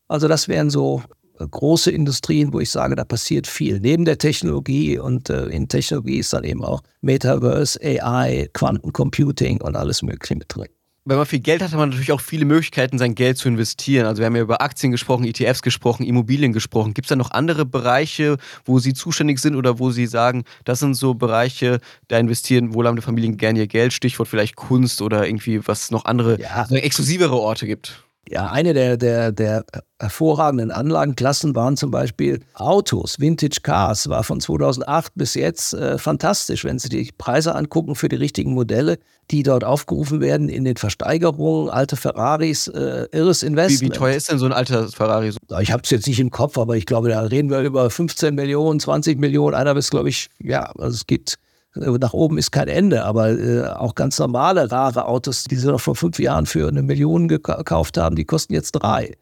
Also 0.07 0.27
das 0.27 0.47
wären 0.47 0.69
so 0.69 1.01
äh, 1.39 1.47
große 1.47 1.91
Industrien, 1.91 2.53
wo 2.53 2.59
ich 2.59 2.71
sage, 2.71 2.95
da 2.95 3.03
passiert 3.03 3.47
viel. 3.47 3.79
Neben 3.79 4.05
der 4.05 4.17
Technologie 4.17 4.97
und 4.97 5.29
äh, 5.29 5.45
in 5.45 5.67
Technologie 5.67 6.19
ist 6.19 6.33
dann 6.33 6.43
eben 6.43 6.63
auch 6.63 6.81
Metaverse, 7.01 7.79
AI, 7.81 8.49
Quantencomputing 8.53 9.61
und 9.61 9.75
alles 9.75 10.01
Mögliche 10.01 10.35
mit 10.35 10.45
drin 10.49 10.69
wenn 11.05 11.17
man 11.17 11.25
viel 11.25 11.39
Geld 11.39 11.61
hat, 11.61 11.71
hat 11.71 11.77
man 11.77 11.89
natürlich 11.89 12.11
auch 12.11 12.21
viele 12.21 12.45
Möglichkeiten, 12.45 12.97
sein 12.97 13.13
Geld 13.13 13.37
zu 13.37 13.49
investieren. 13.49 14.05
Also 14.05 14.19
wir 14.21 14.27
haben 14.27 14.35
ja 14.35 14.41
über 14.41 14.61
Aktien 14.61 14.91
gesprochen, 14.91 15.25
ETFs 15.25 15.61
gesprochen, 15.61 16.03
Immobilien 16.03 16.53
gesprochen. 16.53 16.93
Gibt 16.93 17.05
es 17.05 17.09
da 17.09 17.15
noch 17.15 17.31
andere 17.31 17.65
Bereiche, 17.65 18.37
wo 18.63 18.79
Sie 18.79 18.93
zuständig 18.93 19.39
sind 19.39 19.55
oder 19.55 19.79
wo 19.79 19.91
Sie 19.91 20.07
sagen, 20.07 20.43
das 20.63 20.79
sind 20.79 20.93
so 20.93 21.13
Bereiche, 21.13 21.79
da 22.07 22.17
investieren 22.17 22.73
wohlhabende 22.73 23.01
Familien 23.01 23.37
gerne 23.37 23.59
ihr 23.59 23.67
Geld? 23.67 23.91
Stichwort 23.91 24.29
vielleicht 24.29 24.55
Kunst 24.55 25.01
oder 25.01 25.27
irgendwie, 25.27 25.67
was 25.67 25.91
noch 25.91 26.05
andere, 26.05 26.39
ja. 26.39 26.65
exklusivere 26.69 27.35
Orte 27.35 27.67
gibt. 27.67 28.03
Ja, 28.29 28.49
eine 28.51 28.73
der, 28.73 28.95
der, 28.95 29.33
der 29.33 29.65
hervorragenden 29.99 30.71
Anlagenklassen 30.71 31.55
waren 31.55 31.75
zum 31.75 31.91
Beispiel 31.91 32.39
Autos, 32.53 33.19
Vintage 33.19 33.59
Cars, 33.63 34.07
war 34.07 34.23
von 34.23 34.39
2008 34.39 35.11
bis 35.15 35.33
jetzt 35.33 35.73
äh, 35.73 35.97
fantastisch, 35.97 36.63
wenn 36.63 36.79
Sie 36.79 36.87
die 36.87 37.11
Preise 37.17 37.53
angucken 37.53 37.95
für 37.95 38.07
die 38.07 38.15
richtigen 38.15 38.53
Modelle, 38.53 38.97
die 39.29 39.43
dort 39.43 39.65
aufgerufen 39.65 40.21
werden 40.21 40.47
in 40.47 40.63
den 40.63 40.77
Versteigerungen, 40.77 41.69
alte 41.69 41.97
Ferraris, 41.97 42.67
äh, 42.69 43.07
irres 43.11 43.43
Investment. 43.43 43.81
Wie, 43.81 43.95
wie, 43.95 43.99
teuer 43.99 44.15
ist 44.15 44.31
denn 44.31 44.39
so 44.39 44.45
ein 44.45 44.53
alter 44.53 44.87
Ferrari? 44.87 45.31
Ich 45.59 45.71
habe 45.73 45.83
es 45.83 45.89
jetzt 45.89 46.07
nicht 46.07 46.19
im 46.21 46.31
Kopf, 46.31 46.57
aber 46.57 46.77
ich 46.77 46.85
glaube, 46.85 47.09
da 47.09 47.19
reden 47.21 47.49
wir 47.49 47.59
über 47.59 47.89
15 47.89 48.35
Millionen, 48.35 48.79
20 48.79 49.19
Millionen. 49.19 49.53
Einer 49.53 49.73
bis, 49.73 49.89
glaube 49.89 50.07
ich, 50.07 50.29
ja, 50.39 50.71
also 50.77 50.95
es 50.95 51.07
gibt 51.07 51.37
nach 51.75 52.13
oben 52.13 52.37
ist 52.37 52.51
kein 52.51 52.67
Ende, 52.67 53.03
aber 53.03 53.31
äh, 53.31 53.65
auch 53.67 53.95
ganz 53.95 54.19
normale, 54.19 54.71
rare 54.71 55.05
Autos, 55.05 55.45
die 55.45 55.55
sie 55.55 55.67
noch 55.67 55.81
vor 55.81 55.95
fünf 55.95 56.19
Jahren 56.19 56.45
für 56.45 56.67
eine 56.67 56.83
Million 56.83 57.27
gekauft 57.27 57.97
haben, 57.97 58.15
die 58.15 58.25
kosten 58.25 58.53
jetzt 58.53 58.73
drei. 58.73 59.15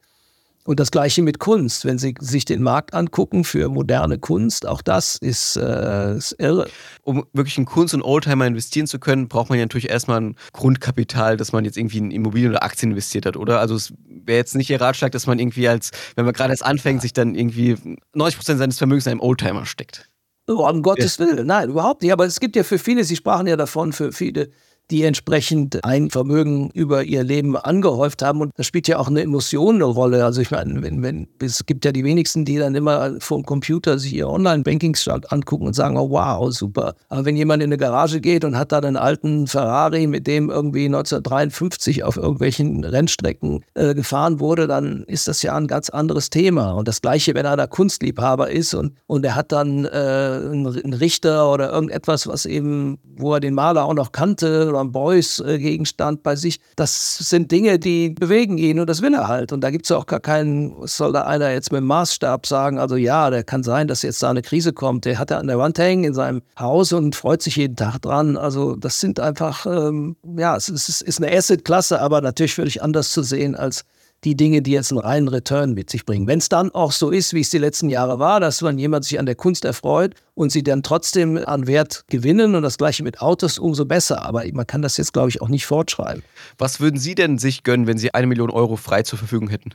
Und 0.64 0.80
das 0.80 0.92
gleiche 0.92 1.24
mit 1.24 1.40
Kunst. 1.40 1.86
Wenn 1.86 1.98
Sie 1.98 2.14
sich 2.20 2.46
den 2.46 2.62
Markt 2.62 2.94
angucken 2.94 3.44
für 3.44 3.68
moderne 3.70 4.20
Kunst, 4.20 4.68
auch 4.68 4.84
das 4.84 5.16
ist, 5.16 5.56
äh, 5.56 6.16
ist 6.16 6.36
irre. 6.38 6.70
Um 7.02 7.26
wirklich 7.34 7.58
in 7.58 7.66
Kunst 7.66 7.96
und 7.96 8.04
Oldtimer 8.04 8.46
investieren 8.46 8.86
zu 8.86 9.00
können, 9.00 9.28
braucht 9.28 9.50
man 9.50 9.58
ja 9.58 9.66
natürlich 9.66 9.90
erstmal 9.90 10.22
ein 10.22 10.36
Grundkapital, 10.54 11.36
dass 11.36 11.52
man 11.52 11.66
jetzt 11.66 11.78
irgendwie 11.78 11.98
in 11.98 12.12
Immobilien 12.12 12.52
oder 12.52 12.64
Aktien 12.64 12.92
investiert 12.92 13.26
hat, 13.26 13.38
oder? 13.38 13.60
Also 13.60 13.74
es 13.74 13.92
wäre 14.08 14.38
jetzt 14.38 14.56
nicht 14.56 14.70
Ihr 14.70 14.80
Ratschlag, 14.80 15.12
dass 15.12 15.26
man 15.26 15.40
irgendwie 15.40 15.68
als, 15.68 15.92
wenn 16.16 16.26
man 16.26 16.34
gerade 16.34 16.54
erst 16.54 16.66
anfängt, 16.66 17.02
sich 17.02 17.14
dann 17.14 17.34
irgendwie 17.34 17.98
90 18.14 18.38
Prozent 18.38 18.60
seines 18.60 18.78
Vermögens 18.78 19.08
in 19.08 19.14
einem 19.14 19.22
Oldtimer 19.22 19.66
steckt. 19.66 20.12
Oh, 20.48 20.68
um 20.68 20.82
Gottes 20.82 21.18
ja. 21.18 21.26
Willen, 21.26 21.48
nein, 21.48 21.70
überhaupt 21.70 22.02
nicht. 22.02 22.12
Aber 22.12 22.26
es 22.26 22.40
gibt 22.40 22.56
ja 22.56 22.64
für 22.64 22.80
viele, 22.80 23.04
Sie 23.04 23.16
sprachen 23.16 23.48
ja 23.48 23.56
davon, 23.56 23.94
für 23.94 24.12
viele 24.12 24.50
die 24.92 25.04
entsprechend 25.04 25.84
ein 25.86 26.10
Vermögen 26.10 26.70
über 26.74 27.04
ihr 27.04 27.24
Leben 27.24 27.56
angehäuft 27.56 28.22
haben. 28.22 28.42
Und 28.42 28.52
das 28.58 28.66
spielt 28.66 28.88
ja 28.88 29.00
auch 29.00 29.08
eine 29.08 29.22
Emotion 29.22 29.76
eine 29.76 29.86
Rolle. 29.86 30.26
Also 30.26 30.42
ich 30.42 30.52
meine, 30.52 30.82
wenn, 30.84 31.02
wenn, 31.02 31.28
es 31.42 31.66
gibt 31.66 31.86
ja 31.86 31.92
die 31.92 32.04
wenigsten, 32.04 32.46
die 32.46 32.58
dann 32.58 32.76
immer 32.76 33.20
vom 33.20 33.44
Computer 33.44 33.98
sich 33.98 34.14
ihr 34.14 34.28
Online-Banking-Stand 34.28 35.32
angucken 35.32 35.68
und 35.68 35.74
sagen, 35.74 35.98
oh 35.98 36.10
wow, 36.10 36.52
super. 36.52 36.96
Aber 37.10 37.26
wenn 37.26 37.38
jemand 37.38 37.64
in 37.64 37.70
eine 37.70 37.78
Garage 37.78 38.20
geht 38.20 38.44
und 38.44 38.58
hat 38.58 38.72
da 38.72 38.80
einen 38.80 38.98
alten 38.98 39.48
Ferrari, 39.48 40.08
mit 40.08 40.28
dem 40.28 40.50
irgendwie 40.50 40.86
1953 40.86 42.04
auf 42.04 42.18
irgendwelchen 42.18 42.84
Rennstrecken 42.84 43.64
äh, 43.76 43.96
gefahren 43.96 44.40
wurde, 44.40 44.68
dann 44.68 45.04
ist 45.04 45.28
das 45.28 45.42
ja 45.42 45.56
ein 45.56 45.68
ganz 45.68 45.90
anderes 45.90 46.30
Thema. 46.30 46.72
Und 46.74 46.88
das 46.88 47.02
Gleiche, 47.02 47.34
wenn 47.34 47.46
einer 47.46 47.68
Kunstliebhaber 47.68 48.52
ist 48.52 48.74
und, 48.74 48.94
und 49.08 49.26
er 49.26 49.36
hat 49.36 49.54
dann 49.54 49.86
äh, 49.86 49.88
einen 49.88 50.94
Richter 50.94 51.50
oder 51.52 51.72
irgendetwas, 51.72 52.28
was 52.28 52.46
eben, 52.46 52.98
wo 53.16 53.34
er 53.34 53.40
den 53.40 53.54
Maler 53.54 53.86
auch 53.86 53.94
noch 53.94 54.12
kannte 54.12 54.68
oder 54.70 54.81
ein 54.82 54.92
Beuys-Gegenstand 54.92 56.24
bei 56.24 56.36
sich. 56.36 56.60
Das 56.76 57.18
sind 57.18 57.52
Dinge, 57.52 57.80
die 57.80 58.10
bewegen 58.10 58.58
ihn 58.58 58.80
und 58.80 58.88
das 58.88 59.02
will 59.02 59.14
er 59.14 59.28
halt. 59.28 59.52
Und 59.52 59.62
da 59.62 59.72
gibt 59.72 59.86
es 59.86 59.92
auch 59.92 60.06
gar 60.06 60.20
keinen, 60.20 60.76
soll 60.88 61.14
da 61.14 61.24
einer 61.24 61.52
jetzt 61.52 61.72
mit 61.72 61.80
dem 61.80 61.88
Maßstab 61.88 62.46
sagen, 62.46 62.80
also 62.80 62.96
ja, 62.96 63.30
der 63.30 63.44
kann 63.44 63.64
sein, 63.64 63.88
dass 63.88 64.02
jetzt 64.02 64.22
da 64.24 64.30
eine 64.30 64.42
Krise 64.42 64.74
kommt. 64.74 65.06
Der 65.06 65.20
hat 65.20 65.32
er 65.32 65.40
an 65.40 65.48
der 65.48 65.58
Wand 65.58 65.80
hängen 65.80 66.04
in 66.04 66.14
seinem 66.14 66.42
Haus 66.60 66.94
und 66.94 67.16
freut 67.16 67.42
sich 67.42 67.56
jeden 67.56 67.76
Tag 67.76 68.02
dran. 68.02 68.38
Also 68.38 68.76
das 68.76 69.00
sind 69.00 69.20
einfach, 69.20 69.66
ähm, 69.66 70.16
ja, 70.38 70.56
es 70.56 70.70
ist, 70.70 71.02
ist 71.02 71.22
eine 71.22 71.36
Asset-Klasse, 71.36 72.02
aber 72.02 72.22
natürlich 72.22 72.56
völlig 72.56 72.82
anders 72.82 73.12
zu 73.12 73.24
sehen 73.24 73.56
als 73.56 73.86
die 74.24 74.36
Dinge, 74.36 74.62
die 74.62 74.72
jetzt 74.72 74.92
einen 74.92 75.00
reinen 75.00 75.28
Return 75.28 75.74
mit 75.74 75.90
sich 75.90 76.06
bringen. 76.06 76.28
Wenn 76.28 76.40
es 76.40 76.50
dann 76.50 76.72
auch 76.72 76.92
so 76.92 77.10
ist, 77.10 77.34
wie 77.34 77.42
es 77.42 77.50
die 77.50 77.58
letzten 77.58 77.90
Jahre 77.90 78.20
war, 78.20 78.40
dass 78.40 78.62
man 78.62 78.78
jemand 78.78 79.06
sich 79.06 79.20
an 79.20 79.26
der 79.26 79.36
Kunst 79.36 79.66
erfreut 79.66 80.14
und 80.36 80.52
sie 80.52 80.64
dann 80.64 80.84
trotzdem 80.84 81.38
an 81.38 81.66
Wert 81.66 82.06
gewinnen 82.08 82.56
und 82.56 82.62
das 82.62 82.78
gleiche 82.78 83.04
mit 83.04 83.22
Autos, 83.22 83.58
umso 83.58 83.86
besser. 83.86 84.24
Aber 84.24 84.44
man 84.54 84.68
kann 84.68 84.82
das 84.82 84.98
jetzt, 84.98 85.14
glaube 85.14 85.30
ich, 85.30 85.42
auch 85.42 85.50
nicht 85.50 85.66
fortschreiben. 85.66 86.24
Was 86.58 86.80
würden 86.80 87.00
Sie 87.00 87.16
denn 87.16 87.40
sich 87.40 87.64
gönnen, 87.64 87.88
wenn 87.88 87.98
Sie 87.98 88.14
eine 88.14 88.28
Million 88.28 88.52
Euro 88.52 88.76
frei 88.76 89.02
zur 89.04 89.18
Verfügung 89.18 89.50
hätten? 89.50 89.72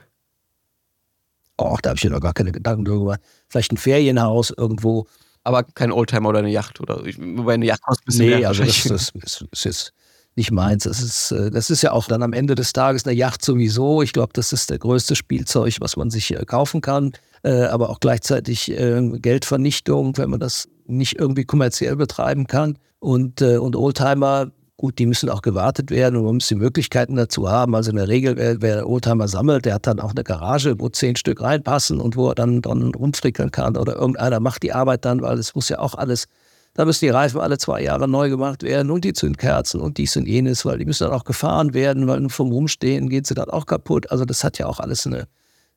Och, 1.60 1.80
da 1.80 1.90
habe 1.90 1.98
ich 1.98 2.04
mir 2.04 2.10
noch 2.10 2.20
gar 2.20 2.34
keine 2.34 2.52
Gedanken 2.52 2.84
darüber. 2.84 3.16
Vielleicht 3.48 3.72
ein 3.72 3.78
Ferienhaus 3.78 4.52
irgendwo. 4.56 5.06
Aber 5.42 5.62
kein 5.62 5.90
Oldtimer 5.92 6.28
oder 6.28 6.40
eine 6.40 6.50
Yacht 6.50 6.80
oder 6.80 7.02
wobei 7.04 7.54
eine 7.54 7.66
Yacht 7.66 7.82
kostet 7.82 8.02
ein 8.02 8.06
bisschen 8.06 8.26
Nee, 8.26 8.38
mehr 8.38 8.48
also 8.48 8.64
das, 8.64 9.12
das, 9.14 9.64
ist 9.64 9.92
nicht 10.36 10.50
meins. 10.50 10.84
Das 10.84 11.02
ist, 11.02 11.32
äh, 11.32 11.50
das 11.50 11.70
ist 11.70 11.82
ja 11.82 11.92
auch 11.92 12.06
dann 12.06 12.22
am 12.22 12.32
Ende 12.32 12.54
des 12.54 12.72
Tages 12.72 13.06
eine 13.06 13.16
Yacht 13.16 13.44
sowieso. 13.44 14.02
Ich 14.02 14.12
glaube, 14.12 14.32
das 14.34 14.52
ist 14.52 14.70
der 14.70 14.78
größte 14.78 15.16
Spielzeug, 15.16 15.76
was 15.80 15.96
man 15.96 16.10
sich 16.10 16.34
kaufen 16.46 16.80
kann. 16.80 17.12
Äh, 17.42 17.64
aber 17.64 17.90
auch 17.90 18.00
gleichzeitig 18.00 18.70
äh, 18.70 19.02
Geldvernichtung, 19.18 20.16
wenn 20.18 20.30
man 20.30 20.40
das 20.40 20.68
nicht 20.86 21.18
irgendwie 21.18 21.44
kommerziell 21.44 21.96
betreiben 21.96 22.46
kann. 22.46 22.78
Und, 22.98 23.42
und 23.42 23.76
Oldtimer, 23.76 24.50
gut, 24.78 24.98
die 24.98 25.06
müssen 25.06 25.28
auch 25.28 25.42
gewartet 25.42 25.90
werden 25.90 26.16
und 26.16 26.24
man 26.24 26.34
muss 26.36 26.48
die 26.48 26.54
Möglichkeiten 26.54 27.14
dazu 27.14 27.48
haben. 27.48 27.74
Also 27.74 27.90
in 27.90 27.96
der 27.96 28.08
Regel, 28.08 28.36
wer, 28.36 28.60
wer 28.62 28.88
Oldtimer 28.88 29.28
sammelt, 29.28 29.64
der 29.64 29.74
hat 29.74 29.86
dann 29.86 30.00
auch 30.00 30.10
eine 30.10 30.24
Garage, 30.24 30.78
wo 30.78 30.88
zehn 30.88 31.14
Stück 31.14 31.40
reinpassen 31.40 32.00
und 32.00 32.16
wo 32.16 32.30
er 32.30 32.34
dann, 32.34 32.62
dann 32.62 32.94
rumfrickeln 32.94 33.50
kann. 33.50 33.76
Oder 33.76 33.96
irgendeiner 33.96 34.40
macht 34.40 34.62
die 34.62 34.72
Arbeit 34.72 35.04
dann, 35.04 35.22
weil 35.22 35.38
es 35.38 35.54
muss 35.54 35.68
ja 35.68 35.78
auch 35.78 35.94
alles 35.94 36.26
da 36.76 36.84
müssen 36.84 37.06
die 37.06 37.10
Reifen 37.10 37.40
alle 37.40 37.56
zwei 37.56 37.82
Jahre 37.82 38.06
neu 38.06 38.28
gemacht 38.28 38.62
werden 38.62 38.90
und 38.90 39.02
die 39.02 39.14
Zündkerzen 39.14 39.80
und 39.80 39.96
dies 39.96 40.14
und 40.16 40.28
jenes, 40.28 40.66
weil 40.66 40.76
die 40.76 40.84
müssen 40.84 41.04
dann 41.04 41.12
auch 41.14 41.24
gefahren 41.24 41.72
werden, 41.72 42.06
weil 42.06 42.28
vom 42.28 42.52
Rumstehen 42.52 43.08
geht 43.08 43.26
sie 43.26 43.34
dann 43.34 43.48
auch 43.48 43.64
kaputt. 43.64 44.10
Also 44.10 44.26
das 44.26 44.44
hat 44.44 44.58
ja 44.58 44.66
auch 44.66 44.78
alles 44.78 45.06
eine. 45.06 45.26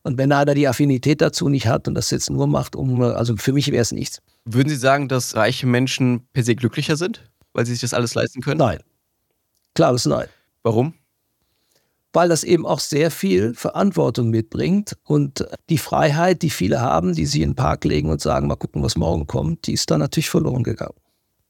Und 0.03 0.17
wenn 0.17 0.33
einer 0.33 0.53
die 0.53 0.67
Affinität 0.67 1.21
dazu 1.21 1.47
nicht 1.47 1.67
hat 1.67 1.87
und 1.87 1.95
das 1.95 2.11
jetzt 2.11 2.29
nur 2.29 2.47
macht, 2.47 2.75
um, 2.75 3.01
also 3.01 3.37
für 3.37 3.53
mich 3.53 3.71
wäre 3.71 3.81
es 3.81 3.93
nichts. 3.93 4.21
Würden 4.43 4.67
Sie 4.67 4.75
sagen, 4.75 5.07
dass 5.07 5.37
reiche 5.37 5.67
Menschen 5.67 6.27
per 6.33 6.43
se 6.43 6.55
glücklicher 6.55 6.97
sind, 6.97 7.29
weil 7.53 7.65
sie 7.65 7.73
sich 7.73 7.81
das 7.81 7.93
alles 7.93 8.13
leisten 8.13 8.41
können? 8.41 8.59
Nein. 8.59 8.79
Klares 9.75 10.05
Nein. 10.05 10.27
Warum? 10.63 10.95
Weil 12.13 12.29
das 12.29 12.43
eben 12.43 12.65
auch 12.65 12.79
sehr 12.79 13.11
viel 13.11 13.53
Verantwortung 13.53 14.29
mitbringt. 14.29 14.97
Und 15.03 15.45
die 15.69 15.77
Freiheit, 15.77 16.41
die 16.41 16.49
viele 16.49 16.81
haben, 16.81 17.13
die 17.13 17.25
sie 17.25 17.41
in 17.41 17.51
den 17.51 17.55
Park 17.55 17.85
legen 17.85 18.09
und 18.09 18.21
sagen, 18.21 18.47
mal 18.47 18.55
gucken, 18.55 18.83
was 18.83 18.95
morgen 18.95 19.27
kommt, 19.27 19.67
die 19.67 19.73
ist 19.73 19.91
dann 19.91 19.99
natürlich 19.99 20.29
verloren 20.29 20.63
gegangen. 20.63 20.95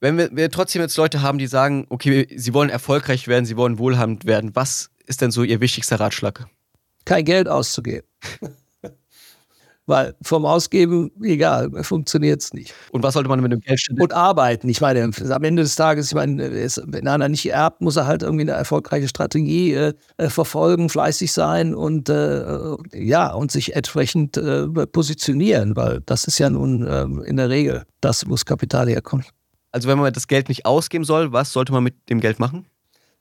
Wenn 0.02 0.18
wir, 0.18 0.30
wir 0.34 0.50
trotzdem 0.50 0.82
jetzt 0.82 0.98
Leute 0.98 1.22
haben, 1.22 1.38
die 1.38 1.48
sagen, 1.48 1.86
okay, 1.90 2.28
sie 2.36 2.54
wollen 2.54 2.70
erfolgreich 2.70 3.28
werden, 3.28 3.46
sie 3.46 3.58
wollen 3.58 3.80
wohlhabend 3.80 4.26
werden, 4.26 4.52
was 4.54 4.92
ist 5.06 5.22
denn 5.22 5.32
so 5.32 5.44
ihr 5.44 5.60
wichtigster 5.60 6.00
Ratschlag? 6.00 6.48
Kein 7.06 7.26
Geld 7.26 7.50
auszugeben. 7.50 8.08
Weil 9.90 10.16
vom 10.22 10.46
Ausgeben, 10.46 11.10
egal, 11.24 11.72
funktioniert 11.84 12.44
es 12.44 12.54
nicht. 12.54 12.76
Und 12.92 13.02
was 13.02 13.16
sollte 13.16 13.28
man 13.28 13.42
mit 13.42 13.52
dem 13.52 13.60
Geld 13.60 13.80
stellen? 13.80 14.00
Und 14.00 14.14
arbeiten. 14.14 14.70
Ich 14.70 14.82
meine, 14.82 15.02
am 15.02 15.44
Ende 15.44 15.64
des 15.64 15.76
Tages, 15.76 16.10
ich 16.10 16.14
meine, 16.14 16.52
wenn 16.52 17.08
einer 17.08 17.28
nicht 17.28 17.50
erbt, 17.50 17.82
muss 17.82 17.96
er 17.96 18.06
halt 18.06 18.22
irgendwie 18.22 18.44
eine 18.44 18.52
erfolgreiche 18.52 19.08
Strategie 19.08 19.74
äh, 19.74 19.94
äh, 20.18 20.30
verfolgen, 20.30 20.90
fleißig 20.90 21.34
sein 21.34 21.74
und 21.74 22.08
äh, 22.08 22.76
ja, 22.94 23.34
und 23.34 23.52
sich 23.52 23.76
entsprechend 23.76 24.38
äh, 24.38 24.68
positionieren, 24.68 25.76
weil 25.76 26.02
das 26.06 26.26
ist 26.26 26.38
ja 26.38 26.52
nun 26.52 26.88
ähm, 26.88 27.24
in 27.24 27.38
der 27.38 27.50
Regel 27.50 27.84
das, 28.00 28.28
wo 28.28 28.32
das 28.32 28.46
Kapital 28.46 28.88
herkommt. 28.88 29.26
Also 29.72 29.90
wenn 29.90 29.98
man 29.98 30.14
das 30.14 30.28
Geld 30.28 30.50
nicht 30.50 30.68
ausgeben 30.68 31.04
soll, 31.04 31.34
was 31.34 31.52
sollte 31.52 31.72
man 31.72 31.84
mit 31.84 31.96
dem 32.12 32.20
Geld 32.20 32.38
machen? 32.38 32.68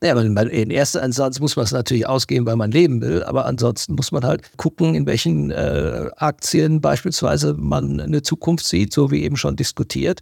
Naja, 0.00 0.20
in 0.20 0.70
erster 0.70 1.02
Instanz 1.02 1.40
muss 1.40 1.56
man 1.56 1.64
es 1.64 1.72
natürlich 1.72 2.06
ausgeben, 2.06 2.46
weil 2.46 2.54
man 2.54 2.70
leben 2.70 3.00
will, 3.00 3.24
aber 3.24 3.46
ansonsten 3.46 3.96
muss 3.96 4.12
man 4.12 4.24
halt 4.24 4.56
gucken, 4.56 4.94
in 4.94 5.06
welchen 5.06 5.50
äh, 5.50 6.08
Aktien 6.16 6.80
beispielsweise 6.80 7.54
man 7.54 8.00
eine 8.00 8.22
Zukunft 8.22 8.64
sieht, 8.64 8.92
so 8.92 9.10
wie 9.10 9.24
eben 9.24 9.36
schon 9.36 9.56
diskutiert. 9.56 10.20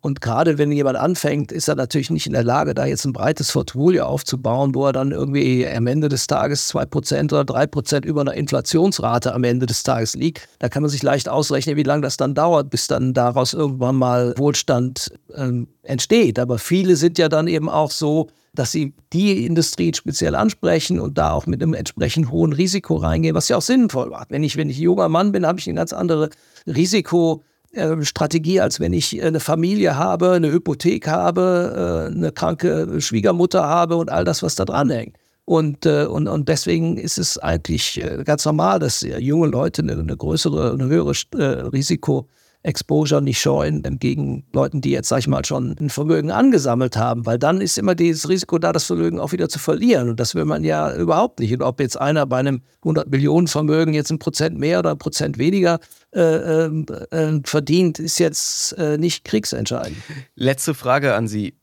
Und 0.00 0.20
gerade 0.20 0.58
wenn 0.58 0.70
jemand 0.70 0.96
anfängt, 0.96 1.50
ist 1.50 1.68
er 1.68 1.74
natürlich 1.74 2.08
nicht 2.08 2.26
in 2.26 2.32
der 2.32 2.44
Lage, 2.44 2.72
da 2.72 2.86
jetzt 2.86 3.04
ein 3.04 3.12
breites 3.12 3.52
Portfolio 3.52 4.04
aufzubauen, 4.04 4.74
wo 4.74 4.86
er 4.86 4.92
dann 4.92 5.10
irgendwie 5.10 5.66
am 5.66 5.88
Ende 5.88 6.08
des 6.08 6.28
Tages 6.28 6.72
2% 6.72 7.24
oder 7.34 7.42
3% 7.42 8.06
über 8.06 8.20
einer 8.20 8.34
Inflationsrate 8.34 9.34
am 9.34 9.42
Ende 9.44 9.66
des 9.66 9.82
Tages 9.82 10.14
liegt. 10.14 10.48
Da 10.60 10.68
kann 10.68 10.82
man 10.82 10.90
sich 10.90 11.02
leicht 11.02 11.28
ausrechnen, 11.28 11.76
wie 11.76 11.82
lange 11.82 12.02
das 12.02 12.16
dann 12.16 12.34
dauert, 12.34 12.70
bis 12.70 12.86
dann 12.86 13.12
daraus 13.12 13.54
irgendwann 13.54 13.96
mal 13.96 14.34
Wohlstand 14.38 15.10
ähm, 15.34 15.66
entsteht. 15.82 16.38
Aber 16.38 16.58
viele 16.58 16.94
sind 16.94 17.18
ja 17.18 17.28
dann 17.28 17.48
eben 17.48 17.68
auch 17.68 17.90
so, 17.90 18.28
dass 18.58 18.72
sie 18.72 18.92
die 19.12 19.46
Industrie 19.46 19.92
speziell 19.94 20.34
ansprechen 20.34 20.98
und 20.98 21.16
da 21.16 21.30
auch 21.30 21.46
mit 21.46 21.62
einem 21.62 21.74
entsprechend 21.74 22.32
hohen 22.32 22.52
Risiko 22.52 22.96
reingehen, 22.96 23.36
was 23.36 23.48
ja 23.48 23.56
auch 23.56 23.62
sinnvoll 23.62 24.10
war. 24.10 24.26
Wenn 24.30 24.42
ich, 24.42 24.56
wenn 24.56 24.68
ich 24.68 24.78
junger 24.78 25.08
Mann 25.08 25.30
bin, 25.30 25.46
habe 25.46 25.60
ich 25.60 25.68
eine 25.68 25.76
ganz 25.76 25.92
andere 25.92 26.30
Risikostrategie, 26.66 28.60
als 28.60 28.80
wenn 28.80 28.92
ich 28.92 29.22
eine 29.22 29.38
Familie 29.38 29.96
habe, 29.96 30.32
eine 30.32 30.50
Hypothek 30.50 31.06
habe, 31.06 32.08
äh, 32.10 32.16
eine 32.16 32.32
kranke 32.32 33.00
Schwiegermutter 33.00 33.62
habe 33.62 33.96
und 33.96 34.10
all 34.10 34.24
das, 34.24 34.42
was 34.42 34.56
da 34.56 34.64
dran 34.64 34.90
hängt. 34.90 35.16
Und, 35.44 35.86
äh, 35.86 36.06
und, 36.06 36.26
und 36.26 36.48
deswegen 36.48 36.96
ist 36.96 37.18
es 37.18 37.38
eigentlich 37.38 38.02
äh, 38.02 38.24
ganz 38.24 38.44
normal, 38.44 38.80
dass 38.80 39.02
junge 39.02 39.46
Leute 39.46 39.82
eine 39.82 40.16
größere, 40.16 40.72
eine 40.72 40.86
höhere 40.86 41.12
Risiko 41.72 42.26
Exposure 42.68 43.22
nicht 43.22 43.40
scheuen, 43.40 43.82
gegen 43.98 44.44
Leuten, 44.52 44.82
die 44.82 44.90
jetzt, 44.90 45.08
sag 45.08 45.20
ich 45.20 45.26
mal, 45.26 45.44
schon 45.44 45.74
ein 45.80 45.88
Vermögen 45.88 46.30
angesammelt 46.30 46.98
haben, 46.98 47.24
weil 47.24 47.38
dann 47.38 47.62
ist 47.62 47.78
immer 47.78 47.94
dieses 47.94 48.28
Risiko 48.28 48.58
da, 48.58 48.72
das 48.72 48.84
Vermögen 48.84 49.18
auch 49.18 49.32
wieder 49.32 49.48
zu 49.48 49.58
verlieren. 49.58 50.10
Und 50.10 50.20
das 50.20 50.34
will 50.34 50.44
man 50.44 50.62
ja 50.64 50.94
überhaupt 50.94 51.40
nicht. 51.40 51.52
Und 51.54 51.62
ob 51.62 51.80
jetzt 51.80 51.98
einer 51.98 52.26
bei 52.26 52.38
einem 52.38 52.60
100 52.82 53.10
Millionen 53.10 53.48
Vermögen 53.48 53.94
jetzt 53.94 54.10
ein 54.10 54.18
Prozent 54.18 54.58
mehr 54.58 54.80
oder 54.80 54.90
ein 54.90 54.98
Prozent 54.98 55.38
weniger 55.38 55.80
äh, 56.14 56.20
ähm, 56.20 56.84
äh, 57.10 57.40
verdient, 57.44 57.98
ist 57.98 58.18
jetzt 58.18 58.72
äh, 58.72 58.98
nicht 58.98 59.24
kriegsentscheidend. 59.24 59.96
Letzte 60.34 60.74
Frage 60.74 61.14
an 61.14 61.26
Sie. 61.26 61.54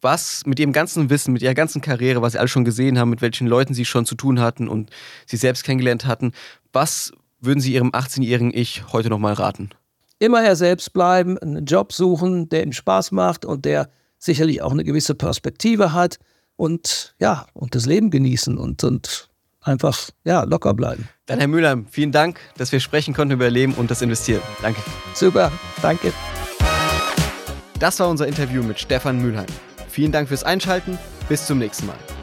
Was 0.00 0.42
mit 0.46 0.60
Ihrem 0.60 0.72
ganzen 0.72 1.10
Wissen, 1.10 1.32
mit 1.32 1.42
Ihrer 1.42 1.54
ganzen 1.54 1.80
Karriere, 1.80 2.22
was 2.22 2.32
Sie 2.32 2.38
alle 2.38 2.48
schon 2.48 2.64
gesehen 2.64 2.98
haben, 2.98 3.10
mit 3.10 3.22
welchen 3.22 3.48
Leuten 3.48 3.74
Sie 3.74 3.84
schon 3.84 4.06
zu 4.06 4.14
tun 4.14 4.38
hatten 4.38 4.68
und 4.68 4.90
Sie 5.26 5.36
selbst 5.36 5.64
kennengelernt 5.64 6.06
hatten, 6.06 6.32
was 6.72 7.12
würden 7.40 7.60
Sie 7.60 7.72
Ihrem 7.72 7.90
18-jährigen 7.90 8.52
Ich 8.54 8.84
heute 8.92 9.08
nochmal 9.08 9.32
raten? 9.32 9.70
Immer 10.18 10.42
er 10.42 10.56
selbst 10.56 10.92
bleiben, 10.92 11.38
einen 11.38 11.64
Job 11.64 11.92
suchen, 11.92 12.48
der 12.48 12.64
ihm 12.64 12.72
Spaß 12.72 13.12
macht 13.12 13.44
und 13.44 13.64
der 13.64 13.88
sicherlich 14.18 14.62
auch 14.62 14.72
eine 14.72 14.84
gewisse 14.84 15.14
Perspektive 15.14 15.92
hat 15.92 16.18
und 16.56 17.14
ja, 17.18 17.46
und 17.52 17.74
das 17.74 17.86
Leben 17.86 18.10
genießen 18.10 18.56
und, 18.56 18.84
und 18.84 19.28
einfach 19.60 20.10
ja, 20.24 20.44
locker 20.44 20.74
bleiben. 20.74 21.08
Dann 21.26 21.38
Herr 21.38 21.48
Müller, 21.48 21.84
vielen 21.90 22.12
Dank, 22.12 22.38
dass 22.56 22.72
wir 22.72 22.80
sprechen 22.80 23.14
konnten 23.14 23.34
über 23.34 23.50
Leben 23.50 23.74
und 23.74 23.90
das 23.90 24.02
Investieren. 24.02 24.42
Danke. 24.62 24.80
Super, 25.14 25.50
danke. 25.82 26.12
Das 27.80 27.98
war 28.00 28.08
unser 28.08 28.26
Interview 28.26 28.62
mit 28.62 28.78
Stefan 28.78 29.20
Mühlheim. 29.20 29.46
Vielen 29.88 30.12
Dank 30.12 30.28
fürs 30.28 30.44
Einschalten. 30.44 30.98
Bis 31.28 31.46
zum 31.46 31.58
nächsten 31.58 31.86
Mal. 31.86 32.13